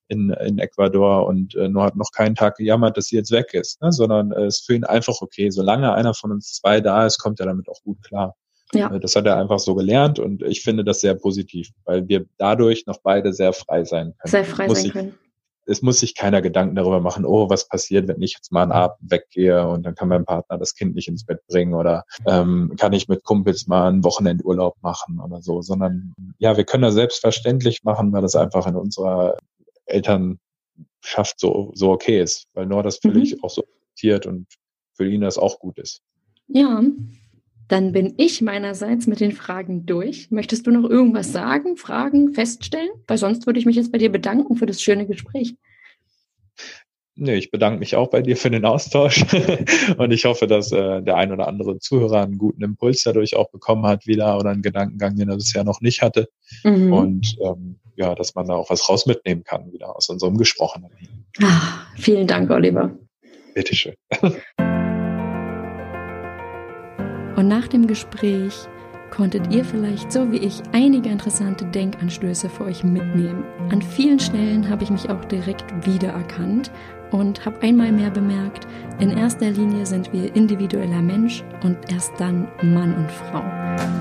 [0.09, 3.53] in, in Ecuador und äh, nur hat noch keinen Tag gejammert, dass sie jetzt weg
[3.53, 3.91] ist, ne?
[3.91, 5.49] sondern äh, es ist für ihn einfach okay.
[5.51, 8.35] Solange einer von uns zwei da ist, kommt er damit auch gut klar.
[8.73, 8.93] Ja.
[8.93, 12.25] Äh, das hat er einfach so gelernt und ich finde das sehr positiv, weil wir
[12.37, 14.31] dadurch noch beide sehr frei sein können.
[14.31, 15.19] Sehr frei muss sein können.
[15.65, 18.71] Es muss sich keiner Gedanken darüber machen, oh, was passiert, wenn ich jetzt mal einen
[18.71, 22.73] Abend weggehe und dann kann mein Partner das Kind nicht ins Bett bringen oder ähm,
[22.75, 26.95] kann ich mit Kumpels mal einen Wochenendurlaub machen oder so, sondern ja, wir können das
[26.95, 29.37] selbstverständlich machen, weil das einfach in unserer
[29.89, 33.43] Elternschaft so, so okay ist, weil Noah das völlig mhm.
[33.43, 34.47] auch so akzeptiert und
[34.93, 36.01] für ihn das auch gut ist.
[36.47, 36.81] Ja,
[37.69, 40.31] dann bin ich meinerseits mit den Fragen durch.
[40.31, 42.89] Möchtest du noch irgendwas sagen, Fragen feststellen?
[43.07, 45.55] Weil sonst würde ich mich jetzt bei dir bedanken für das schöne Gespräch.
[47.21, 49.25] Nee, ich bedanke mich auch bei dir für den Austausch
[49.97, 53.51] und ich hoffe, dass äh, der ein oder andere Zuhörer einen guten Impuls dadurch auch
[53.51, 56.29] bekommen hat wieder oder einen Gedankengang, den er bisher noch nicht hatte.
[56.63, 56.93] Mhm.
[56.93, 60.89] Und ähm, ja, dass man da auch was raus mitnehmen kann wieder aus unserem Gesprochenen.
[61.43, 62.91] Ah, vielen Dank, Oliver.
[63.53, 63.93] Bitteschön.
[67.35, 68.53] Und nach dem Gespräch
[69.11, 73.43] konntet ihr vielleicht so wie ich einige interessante Denkanstöße für euch mitnehmen.
[73.69, 76.71] An vielen Stellen habe ich mich auch direkt wiedererkannt
[77.11, 78.67] und habe einmal mehr bemerkt,
[78.99, 83.41] in erster Linie sind wir individueller Mensch und erst dann Mann und Frau.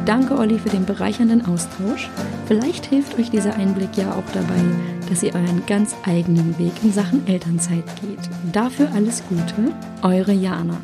[0.05, 2.11] Danke Olli für den bereichernden Austausch.
[2.47, 4.61] Vielleicht hilft euch dieser Einblick ja auch dabei,
[5.09, 8.31] dass ihr euren ganz eigenen Weg in Sachen Elternzeit geht.
[8.53, 10.79] Dafür alles Gute, eure Jana.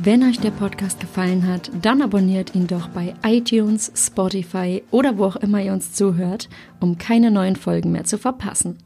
[0.00, 5.24] Wenn euch der Podcast gefallen hat, dann abonniert ihn doch bei iTunes, Spotify oder wo
[5.24, 6.48] auch immer ihr uns zuhört,
[6.78, 8.78] um keine neuen Folgen mehr zu verpassen.